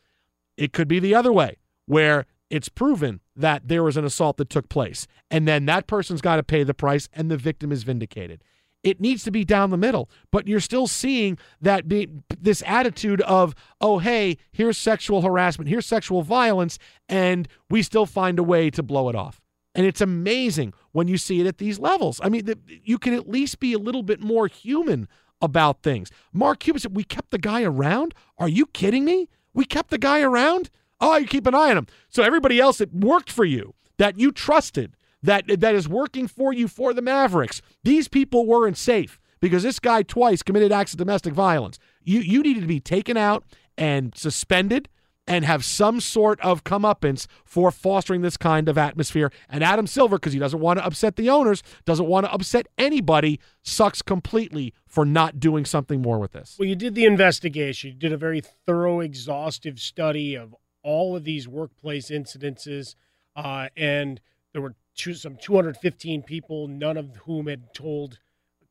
It 0.57 0.73
could 0.73 0.87
be 0.87 1.01
the 1.01 1.15
other 1.15 1.33
way 1.33 1.57
where 1.87 2.27
it's 2.51 2.69
proven 2.69 3.21
that 3.35 3.67
there 3.67 3.83
was 3.83 3.97
an 3.97 4.05
assault 4.05 4.37
that 4.37 4.51
took 4.51 4.69
place 4.69 5.07
and 5.31 5.49
then 5.49 5.67
that 5.67 5.87
person's 5.87 6.21
got 6.21 6.37
to 6.37 6.43
pay 6.43 6.63
the 6.63 6.75
price 6.75 7.09
and 7.13 7.31
the 7.31 7.37
victim 7.37 7.73
is 7.73 7.83
vindicated. 7.83 8.45
It 8.83 9.01
needs 9.01 9.25
to 9.25 9.33
be 9.33 9.45
down 9.45 9.71
the 9.71 9.77
middle, 9.77 10.09
but 10.31 10.47
you're 10.47 10.61
still 10.61 10.87
seeing 10.87 11.39
that 11.61 11.89
be, 11.89 12.09
this 12.39 12.63
attitude 12.67 13.21
of, 13.23 13.55
oh, 13.81 13.99
hey, 13.99 14.37
here's 14.53 14.79
sexual 14.79 15.23
harassment, 15.23 15.69
here's 15.69 15.87
sexual 15.87 16.23
violence, 16.23 16.79
and 17.09 17.49
we 17.69 17.83
still 17.83 18.07
find 18.07 18.39
a 18.39 18.45
way 18.45 18.71
to 18.71 18.85
blow 18.85 19.09
it 19.09 19.17
off. 19.17 19.41
And 19.77 19.85
it's 19.85 20.01
amazing 20.01 20.73
when 20.93 21.07
you 21.07 21.19
see 21.19 21.39
it 21.41 21.47
at 21.47 21.59
these 21.59 21.79
levels. 21.79 22.19
I 22.25 22.31
mean, 22.31 22.47
the, 22.47 22.59
you 22.83 22.99
can 22.99 23.13
at 23.13 23.29
least 23.29 23.61
be 23.61 23.75
a 23.75 23.79
little 23.79 24.03
bit 24.03 24.21
more 24.21 24.47
human 24.47 25.07
about 25.43 25.83
things. 25.83 26.11
Mark 26.33 26.61
Cuban 26.61 26.81
said, 26.81 26.97
We 26.97 27.05
kept 27.05 27.31
the 27.31 27.39
guy 27.39 27.63
around? 27.63 28.15
Are 28.39 28.49
you 28.49 28.65
kidding 28.67 29.05
me? 29.05 29.29
We 29.53 29.67
kept 29.67 29.91
the 29.91 29.99
guy 29.99 30.23
around? 30.23 30.71
Oh, 30.99 31.17
you 31.19 31.27
keep 31.27 31.47
an 31.47 31.55
eye 31.55 31.71
on 31.71 31.77
him. 31.77 31.87
So 32.09 32.23
everybody 32.23 32.59
else 32.59 32.79
that 32.79 32.95
worked 32.95 33.31
for 33.31 33.45
you, 33.45 33.75
that 33.99 34.19
you 34.19 34.33
trusted, 34.33 34.97
that 35.23 35.45
that 35.61 35.75
is 35.75 35.87
working 35.87 36.27
for 36.27 36.55
you 36.55 36.69
for 36.69 36.95
the 36.95 37.03
Mavericks, 37.03 37.61
these 37.85 38.09
people 38.09 38.47
weren't 38.47 38.79
safe 38.79 39.21
because 39.41 39.63
this 39.63 39.79
guy 39.79 40.03
twice 40.03 40.43
committed 40.43 40.73
acts 40.73 40.93
of 40.93 40.99
domestic 40.99 41.35
violence. 41.35 41.79
You 42.03 42.21
you 42.21 42.43
needed 42.43 42.63
to 42.63 42.67
be 42.67 42.81
taken 42.81 43.19
out 43.19 43.45
and 43.77 44.17
suspended 44.17 44.89
and 45.27 45.45
have 45.45 45.65
some 45.65 46.01
sort 46.01 46.41
of 46.41 46.65
comeuppance 46.65 47.27
for 47.45 47.71
fostering 47.71 48.23
this 48.23 48.37
kind 48.37 48.69
of 48.69 48.79
atmosphere. 48.79 49.33
And 49.49 49.65
Adam 49.65 49.87
Silver, 49.87 50.17
because 50.17 50.33
he 50.33 50.39
doesn't 50.39 50.61
want 50.61 50.79
to 50.79 50.85
upset 50.85 51.17
the 51.17 51.29
owners, 51.29 51.63
doesn't 51.85 52.07
want 52.07 52.27
to 52.27 52.33
upset 52.33 52.69
anybody, 52.79 53.41
sucks 53.63 54.03
completely 54.03 54.73
for 54.87 55.05
not 55.05 55.41
doing 55.41 55.65
something 55.65 56.01
more 56.01 56.19
with 56.19 56.33
this. 56.33 56.57
Well, 56.59 56.69
you 56.69 56.77
did 56.77 56.95
the 56.95 57.05
investigation. 57.05 57.91
You 57.91 57.97
did 57.97 58.13
a 58.13 58.17
very 58.17 58.41
thorough, 58.41 59.01
exhaustive 59.01 59.81
study 59.81 60.37
of 60.37 60.55
all 60.83 61.17
of 61.17 61.25
these 61.25 61.49
workplace 61.49 62.11
incidences, 62.11 62.95
uh, 63.35 63.69
and 63.77 64.21
there 64.53 64.63
were 64.63 64.77
two, 64.95 65.15
some 65.15 65.37
215 65.37 66.23
people, 66.23 66.69
none 66.69 66.97
of 66.97 67.17
whom 67.25 67.49
had 67.49 67.75
told 67.75 68.21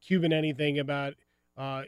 Cuban 0.02 0.32
anything 0.32 0.80
about 0.80 1.16
uh, 1.58 1.84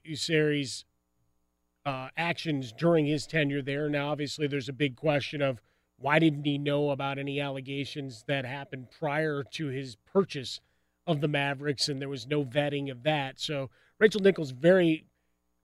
uh, 1.88 2.10
actions 2.18 2.74
during 2.74 3.06
his 3.06 3.26
tenure 3.26 3.62
there. 3.62 3.88
Now, 3.90 4.10
obviously, 4.10 4.46
there's 4.46 4.68
a 4.68 4.74
big 4.74 4.98
question 4.98 5.42
of 5.42 5.62
why 5.98 6.20
didn't 6.20 6.44
he 6.44 6.58
know 6.58 6.90
about 6.90 7.18
any 7.18 7.40
allegations 7.40 8.26
that 8.28 8.46
happened 8.46 8.88
prior 9.00 9.42
to 9.54 9.68
his 9.68 9.96
purchase 9.96 10.60
of 11.08 11.22
the 11.22 11.30
Mavericks, 11.30 11.88
and 11.88 12.02
there 12.02 12.10
was 12.10 12.28
no 12.28 12.44
vetting 12.44 12.92
of 12.92 13.04
that. 13.04 13.40
So 13.40 13.70
Rachel 14.00 14.20
Nichols 14.20 14.52
very, 14.52 15.06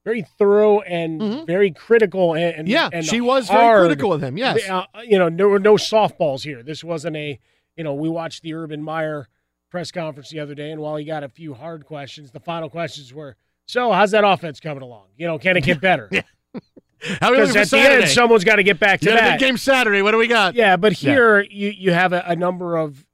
very 0.05 0.21
thorough 0.21 0.79
and 0.79 1.45
very 1.45 1.71
critical. 1.71 2.33
And, 2.33 2.55
and 2.55 2.67
Mm-hmm. 2.67 2.71
Yeah, 2.71 2.89
and 2.93 3.05
she 3.05 3.19
was 3.19 3.49
very 3.49 3.85
critical 3.87 4.13
of 4.13 4.23
him, 4.23 4.37
yes. 4.37 4.67
Uh, 4.67 4.85
you 5.05 5.19
know, 5.19 5.29
there 5.29 5.49
were 5.49 5.59
no 5.59 5.75
softballs 5.75 6.43
here. 6.43 6.63
This 6.63 6.83
wasn't 6.85 7.17
a. 7.17 7.37
You 7.75 7.83
know, 7.83 7.95
we 7.95 8.07
watched 8.07 8.43
the 8.43 8.53
Urban 8.53 8.81
Meyer 8.81 9.27
press 9.71 9.91
conference 9.91 10.29
the 10.29 10.39
other 10.39 10.55
day, 10.55 10.71
and 10.71 10.79
while 10.79 10.95
he 10.95 11.03
got 11.03 11.23
a 11.23 11.29
few 11.29 11.53
hard 11.55 11.85
questions, 11.85 12.31
the 12.31 12.39
final 12.39 12.69
questions 12.69 13.11
were, 13.13 13.35
"So, 13.65 13.91
how's 13.91 14.11
that 14.11 14.23
offense 14.23 14.59
coming 14.59 14.83
along? 14.83 15.07
You 15.17 15.27
know, 15.27 15.39
can 15.39 15.57
it 15.57 15.63
get 15.63 15.79
better?" 15.81 16.09
How 17.19 17.29
are 17.29 17.31
we 17.33 17.37
Because 17.41 17.55
at 17.55 17.59
the 17.61 17.65
Saturday? 17.65 18.03
end, 18.03 18.11
someone's 18.11 18.43
got 18.45 18.55
to 18.57 18.63
get 18.63 18.79
back 18.79 19.01
to 19.01 19.09
You 19.09 19.15
that. 19.15 19.37
game 19.39 19.57
Saturday. 19.57 20.01
What 20.01 20.11
do 20.11 20.17
we 20.17 20.27
got? 20.27 20.55
Yeah, 20.55 20.77
but 20.77 21.01
Yeah. 21.01 21.11
here 21.11 21.41
you 21.41 21.69
you 21.69 21.91
have 21.91 22.13
a, 22.13 22.23
a 22.25 22.35
number 22.35 22.77
of 22.77 23.05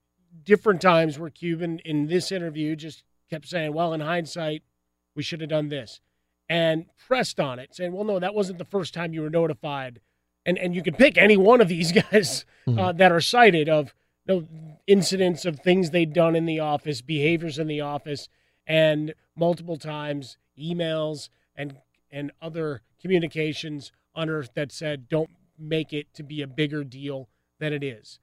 different 0.44 0.80
times 0.82 1.18
where 1.18 1.30
Cuban 1.32 1.80
in 1.86 2.06
this 2.08 2.32
interview 2.32 2.76
just 2.76 3.04
kept 3.32 3.48
saying, 3.48 3.74
"Well, 3.74 3.94
in 3.94 4.02
hindsight, 4.02 4.62
we 5.16 5.24
should 5.24 5.42
have 5.42 5.50
done 5.50 5.70
this," 5.70 6.02
and 6.48 6.86
pressed 7.08 7.40
on 7.40 7.58
it, 7.58 7.74
saying, 7.74 7.94
"Well, 7.94 8.04
no, 8.04 8.20
that 8.20 8.36
wasn't 8.36 8.60
the 8.60 8.66
first 8.66 8.94
time 8.94 9.12
you 9.14 9.22
were 9.22 9.30
notified." 9.30 10.02
And 10.46 10.58
and 10.60 10.76
you 10.76 10.84
can 10.84 10.94
pick 10.94 11.18
any 11.18 11.36
one 11.38 11.60
of 11.60 11.68
these 11.68 11.92
guys 12.12 12.46
uh, 12.68 12.92
that 12.92 13.12
are 13.12 13.22
cited 13.22 13.70
of 13.70 13.96
you 14.28 14.36
know, 14.42 14.48
incidents 14.86 15.46
of 15.46 15.62
things 15.62 15.90
they'd 15.90 16.14
done 16.14 16.36
in 16.36 16.46
the 16.46 16.60
office, 16.60 17.02
behaviors 17.02 17.58
in 17.58 17.66
the 17.68 17.82
office, 17.82 18.30
and 18.68 19.16
multiple 19.40 19.78
times 19.78 20.38
emails 20.58 21.30
and 21.56 21.78
and 22.12 22.32
other 22.42 22.82
communications 23.00 23.92
unearthed 24.16 24.56
that 24.56 24.72
said, 24.72 25.08
"Don't 25.08 25.30
make 25.58 25.94
it 25.94 26.14
to 26.16 26.24
be 26.24 26.42
a 26.42 26.48
bigger 26.48 26.84
deal 26.84 27.30
than 27.60 27.74
it 27.74 27.84
is." 27.84 28.20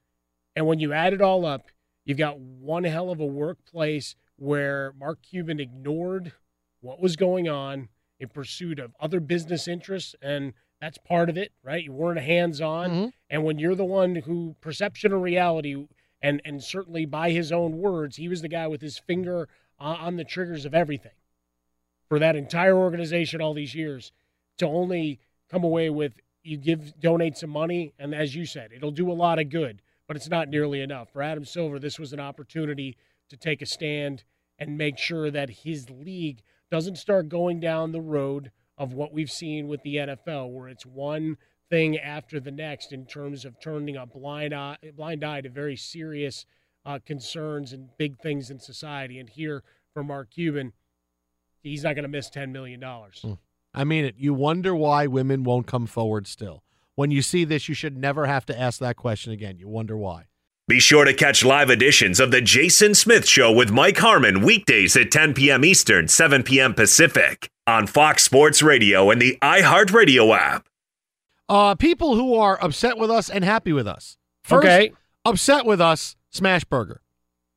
And 0.54 0.66
when 0.66 0.78
you 0.78 0.92
add 0.92 1.12
it 1.12 1.20
all 1.20 1.44
up, 1.44 1.70
you've 2.04 2.18
got 2.18 2.38
one 2.38 2.84
hell 2.84 3.10
of 3.10 3.20
a 3.20 3.26
workplace 3.26 4.14
where 4.36 4.92
Mark 4.98 5.22
Cuban 5.22 5.60
ignored 5.60 6.32
what 6.80 7.00
was 7.00 7.16
going 7.16 7.48
on 7.48 7.88
in 8.18 8.28
pursuit 8.28 8.78
of 8.78 8.94
other 9.00 9.20
business 9.20 9.68
interests 9.68 10.14
and 10.22 10.52
that's 10.80 10.98
part 10.98 11.30
of 11.30 11.38
it, 11.38 11.52
right? 11.62 11.82
You 11.82 11.92
weren't 11.92 12.20
hands 12.20 12.60
on. 12.60 12.90
Mm-hmm. 12.90 13.08
And 13.30 13.44
when 13.44 13.58
you're 13.58 13.74
the 13.74 13.84
one 13.84 14.16
who 14.16 14.56
perception 14.60 15.12
of 15.12 15.22
reality 15.22 15.86
and 16.20 16.40
and 16.44 16.62
certainly 16.62 17.06
by 17.06 17.30
his 17.30 17.50
own 17.50 17.78
words, 17.78 18.16
he 18.16 18.28
was 18.28 18.42
the 18.42 18.48
guy 18.48 18.66
with 18.66 18.82
his 18.82 18.98
finger 18.98 19.48
on, 19.78 20.16
the 20.16 20.24
triggers 20.24 20.64
of 20.64 20.74
everything 20.74 21.12
for 22.08 22.18
that 22.18 22.36
entire 22.36 22.76
organization 22.76 23.40
all 23.40 23.54
these 23.54 23.74
years 23.74 24.12
to 24.58 24.66
only 24.66 25.20
come 25.50 25.64
away 25.64 25.90
with 25.90 26.12
you 26.42 26.56
give 26.56 26.98
donate 27.00 27.36
some 27.36 27.50
money 27.50 27.92
and 27.98 28.14
as 28.14 28.34
you 28.34 28.46
said 28.46 28.70
it'll 28.72 28.90
do 28.90 29.10
a 29.10 29.14
lot 29.14 29.38
of 29.38 29.50
good 29.50 29.82
but 30.06 30.16
it's 30.16 30.28
not 30.28 30.48
nearly 30.48 30.80
enough. 30.80 31.10
For 31.12 31.22
adam 31.22 31.44
silver 31.44 31.78
this 31.78 31.98
was 31.98 32.12
an 32.12 32.20
opportunity 32.20 32.96
to 33.28 33.36
take 33.36 33.60
a 33.60 33.66
stand 33.66 34.24
and 34.58 34.78
make 34.78 34.98
sure 34.98 35.30
that 35.30 35.50
his 35.50 35.90
league 35.90 36.42
doesn't 36.70 36.96
start 36.96 37.28
going 37.28 37.60
down 37.60 37.92
the 37.92 38.00
road 38.00 38.50
of 38.78 38.92
what 38.92 39.12
we've 39.12 39.30
seen 39.30 39.68
with 39.68 39.82
the 39.82 39.96
nfl 39.96 40.50
where 40.50 40.68
it's 40.68 40.86
one 40.86 41.36
thing 41.68 41.98
after 41.98 42.38
the 42.38 42.50
next 42.50 42.92
in 42.92 43.06
terms 43.06 43.44
of 43.44 43.58
turning 43.60 43.96
a 43.96 44.06
blind 44.06 44.54
eye, 44.54 44.76
blind 44.94 45.24
eye 45.24 45.40
to 45.40 45.48
very 45.48 45.76
serious 45.76 46.46
uh, 46.86 46.98
concerns 47.04 47.72
and 47.74 47.88
big 47.98 48.16
things 48.18 48.48
in 48.48 48.58
society 48.60 49.18
and 49.18 49.28
here 49.28 49.62
for 49.92 50.02
mark 50.02 50.30
cuban 50.30 50.72
he's 51.62 51.82
not 51.82 51.94
going 51.96 52.04
to 52.04 52.08
miss 52.08 52.30
$10 52.30 52.50
million 52.52 52.82
I 53.74 53.84
mean 53.84 54.06
it. 54.06 54.14
You 54.16 54.32
wonder 54.32 54.74
why 54.74 55.06
women 55.06 55.44
won't 55.44 55.66
come 55.66 55.86
forward 55.86 56.26
still. 56.26 56.62
When 56.94 57.10
you 57.10 57.20
see 57.20 57.44
this, 57.44 57.68
you 57.68 57.74
should 57.74 57.94
never 57.98 58.24
have 58.24 58.46
to 58.46 58.58
ask 58.58 58.80
that 58.80 58.96
question 58.96 59.32
again. 59.34 59.58
You 59.58 59.68
wonder 59.68 59.98
why. 59.98 60.24
Be 60.66 60.80
sure 60.80 61.04
to 61.04 61.12
catch 61.12 61.44
live 61.44 61.68
editions 61.68 62.18
of 62.18 62.30
The 62.30 62.40
Jason 62.40 62.94
Smith 62.94 63.28
Show 63.28 63.52
with 63.52 63.70
Mike 63.70 63.98
Harmon 63.98 64.40
weekdays 64.40 64.96
at 64.96 65.10
10 65.10 65.34
p.m. 65.34 65.62
Eastern, 65.62 66.08
7 66.08 66.42
p.m. 66.42 66.72
Pacific 66.72 67.50
on 67.66 67.86
Fox 67.86 68.22
Sports 68.24 68.62
Radio 68.62 69.10
and 69.10 69.20
the 69.20 69.36
iHeartRadio 69.42 70.34
app. 70.34 70.68
Uh, 71.48 71.74
people 71.74 72.14
who 72.16 72.34
are 72.34 72.58
upset 72.64 72.96
with 72.96 73.10
us 73.10 73.28
and 73.28 73.44
happy 73.44 73.74
with 73.74 73.86
us. 73.86 74.16
First, 74.42 74.64
Okay. 74.66 74.92
upset 75.26 75.66
with 75.66 75.82
us, 75.82 76.15
Smash 76.36 76.64
Burger. 76.64 77.00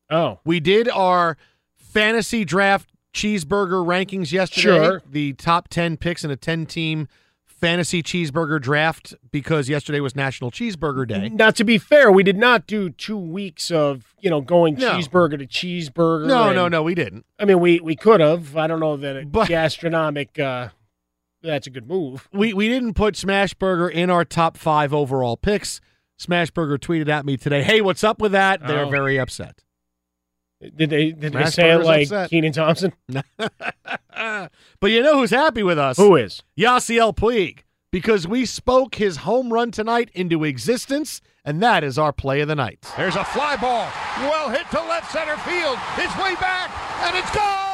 Oh. 0.10 0.40
We 0.44 0.60
did 0.60 0.90
our 0.90 1.38
fantasy 1.76 2.44
draft 2.46 2.90
cheeseburger 3.14 3.86
rankings 3.86 4.32
yesterday. 4.32 4.62
Sure. 4.86 5.02
The 5.10 5.34
top 5.34 5.68
10 5.68 5.98
picks 5.98 6.24
in 6.24 6.32
a 6.32 6.36
10 6.36 6.66
team 6.66 7.08
fantasy 7.46 8.02
cheeseburger 8.02 8.62
draft 8.62 9.14
because 9.32 9.68
yesterday 9.68 10.00
was 10.00 10.16
National 10.16 10.50
Cheeseburger 10.50 11.06
Day. 11.08 11.28
Now, 11.30 11.52
to 11.52 11.64
be 11.66 11.78
fair, 11.78 12.10
we 12.12 12.24
did 12.24 12.38
not 12.38 12.66
do 12.68 12.90
two 12.90 13.18
weeks 13.18 13.70
of 13.70 14.16
you 14.22 14.30
know 14.30 14.40
going 14.40 14.76
No. 14.76 14.92
cheeseburger 14.92 15.38
to 15.40 15.46
cheeseburger. 15.46 16.28
No, 16.28 16.46
and- 16.48 16.56
no, 16.56 16.68
no, 16.70 16.82
we 16.84 16.96
didn't. 16.96 17.26
I 17.38 17.44
mean, 17.46 17.60
we 17.60 17.80
we 17.82 17.96
could 17.98 18.22
have. 18.22 18.56
I 18.56 18.66
don't 18.68 18.80
know 18.80 18.96
that 18.98 19.18
a 19.18 19.26
But- 19.26 19.50
gastronomic. 19.50 20.40
Uh, 20.40 20.70
that's 21.42 21.68
a 21.68 21.70
good 21.70 21.88
move. 21.90 22.30
We 22.32 22.54
we 22.54 22.70
didn't 22.70 22.94
put 22.94 23.18
Smash 23.18 23.54
Burger 23.56 23.90
in 23.90 24.10
our 24.10 24.24
top 24.24 24.56
five 24.56 24.94
overall 24.94 25.36
picks. 25.36 25.82
Smash 26.20 26.52
Burger 26.52 26.78
tweeted 26.78 27.10
at 27.10 27.26
me 27.26 27.38
today, 27.38 27.64
"Hey, 27.64 27.82
what's 27.82 28.04
up 28.04 28.20
with 28.20 28.34
that?" 28.34 28.60
They're 28.68 28.86
Oh. 28.86 28.90
very 28.90 29.18
upset. 29.18 29.64
Did 30.62 30.90
they 30.90 31.12
did 31.12 31.32
they 31.32 31.46
say 31.46 31.72
it 31.72 31.78
like 31.86 32.04
upset. 32.08 32.30
Kenan 32.30 32.52
Thompson? 32.52 32.94
but 33.08 34.92
you 34.92 35.02
know 35.02 35.18
who's 35.20 35.32
happy 35.32 35.64
with 35.64 35.80
us? 35.80 35.96
Who 35.98 36.18
is? 36.18 36.44
Yasiel 36.58 37.16
Puig, 37.16 37.60
because 37.92 38.28
we 38.28 38.46
spoke 38.46 38.96
his 38.96 39.18
home 39.18 39.54
run 39.54 39.72
tonight 39.72 40.10
into 40.14 40.44
existence, 40.44 41.22
and 41.46 41.64
that 41.64 41.86
is 41.86 41.98
our 41.98 42.12
play 42.12 42.42
of 42.42 42.50
the 42.50 42.56
night. 42.56 42.86
There's 42.98 43.16
a 43.16 43.24
fly 43.24 43.56
ball. 43.56 43.88
Well 44.20 44.50
hit 44.50 44.70
to 44.72 44.82
left 44.82 45.10
center 45.14 45.38
field. 45.38 45.78
It's 45.98 46.16
way 46.18 46.36
back, 46.36 46.70
and 47.08 47.16
it's 47.16 47.32
gone. 47.34 47.66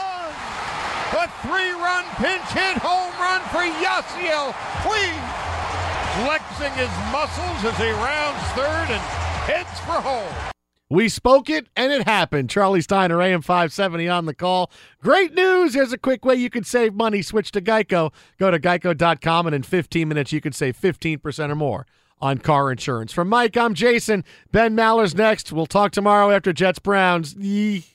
A 1.18 1.28
three-run 1.42 2.04
pinch 2.18 2.44
hit 2.52 2.78
home 2.78 3.14
run 3.20 3.42
for 3.50 3.64
Yasiel 3.82 4.54
Puig. 4.84 5.45
Flexing 6.24 6.72
his 6.74 6.90
muscles 7.12 7.66
as 7.66 7.78
he 7.78 7.92
rounds 7.92 8.42
third 8.52 8.88
and 8.90 9.02
heads 9.46 9.80
for 9.82 10.00
home. 10.02 10.52
We 10.90 11.10
spoke 11.10 11.50
it, 11.50 11.68
and 11.76 11.92
it 11.92 12.08
happened. 12.08 12.50
Charlie 12.50 12.82
Steiner, 12.82 13.22
AM 13.22 13.42
570 13.42 14.08
on 14.08 14.26
the 14.26 14.34
call. 14.36 14.72
Great 15.02 15.34
news. 15.34 15.74
Here's 15.74 15.92
a 15.92 15.98
quick 15.98 16.24
way 16.24 16.36
you 16.36 16.50
can 16.50 16.64
save 16.64 16.94
money. 16.94 17.22
Switch 17.22 17.52
to 17.52 17.62
Geico. 17.62 18.14
Go 18.38 18.52
to 18.52 18.60
geico.com, 18.60 19.48
and 19.48 19.56
in 19.56 19.64
15 19.64 20.08
minutes, 20.08 20.32
you 20.32 20.40
can 20.42 20.54
save 20.54 20.78
15% 20.78 21.50
or 21.50 21.56
more 21.56 21.86
on 22.22 22.38
car 22.38 22.72
insurance. 22.72 23.12
From 23.12 23.28
Mike, 23.28 23.58
I'm 23.58 23.74
Jason. 23.74 24.24
Ben 24.52 24.76
Maller's 24.76 25.16
next. 25.16 25.52
We'll 25.52 25.66
talk 25.66 25.92
tomorrow 25.92 26.32
after 26.32 26.54
Jets 26.54 26.80
Browns. 26.80 27.36
Yee. 27.36 27.95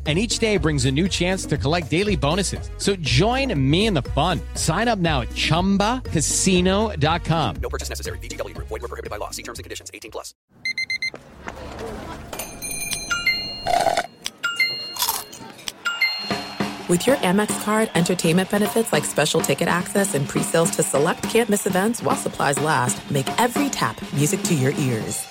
and 0.07 0.17
each 0.17 0.39
day 0.39 0.57
brings 0.57 0.85
a 0.85 0.91
new 0.91 1.07
chance 1.07 1.45
to 1.45 1.57
collect 1.57 1.91
daily 1.91 2.15
bonuses. 2.15 2.71
So 2.77 2.95
join 2.95 3.53
me 3.71 3.85
in 3.85 3.93
the 3.93 4.01
fun. 4.01 4.41
Sign 4.55 4.87
up 4.87 4.97
now 4.97 5.21
at 5.21 5.29
ChumbaCasino.com. 5.29 7.55
No 7.61 7.69
purchase 7.69 7.89
necessary. 7.89 8.17
VGW. 8.17 8.57
Void 8.57 8.71
were 8.71 8.79
prohibited 8.79 9.11
by 9.11 9.17
law. 9.17 9.29
See 9.29 9.43
terms 9.43 9.59
and 9.59 9.63
conditions. 9.63 9.91
18 9.93 10.09
plus. 10.09 10.33
With 16.91 17.07
your 17.07 17.15
Amex 17.17 17.63
card, 17.63 17.89
entertainment 17.95 18.49
benefits 18.49 18.91
like 18.91 19.05
special 19.05 19.39
ticket 19.39 19.69
access 19.69 20.13
and 20.13 20.27
pre-sales 20.27 20.71
to 20.71 20.83
select 20.83 21.23
campus 21.23 21.65
events 21.65 22.03
while 22.03 22.17
supplies 22.17 22.59
last 22.59 23.09
make 23.09 23.29
every 23.39 23.69
tap 23.69 23.95
music 24.11 24.41
to 24.41 24.53
your 24.53 24.73
ears. 24.73 25.25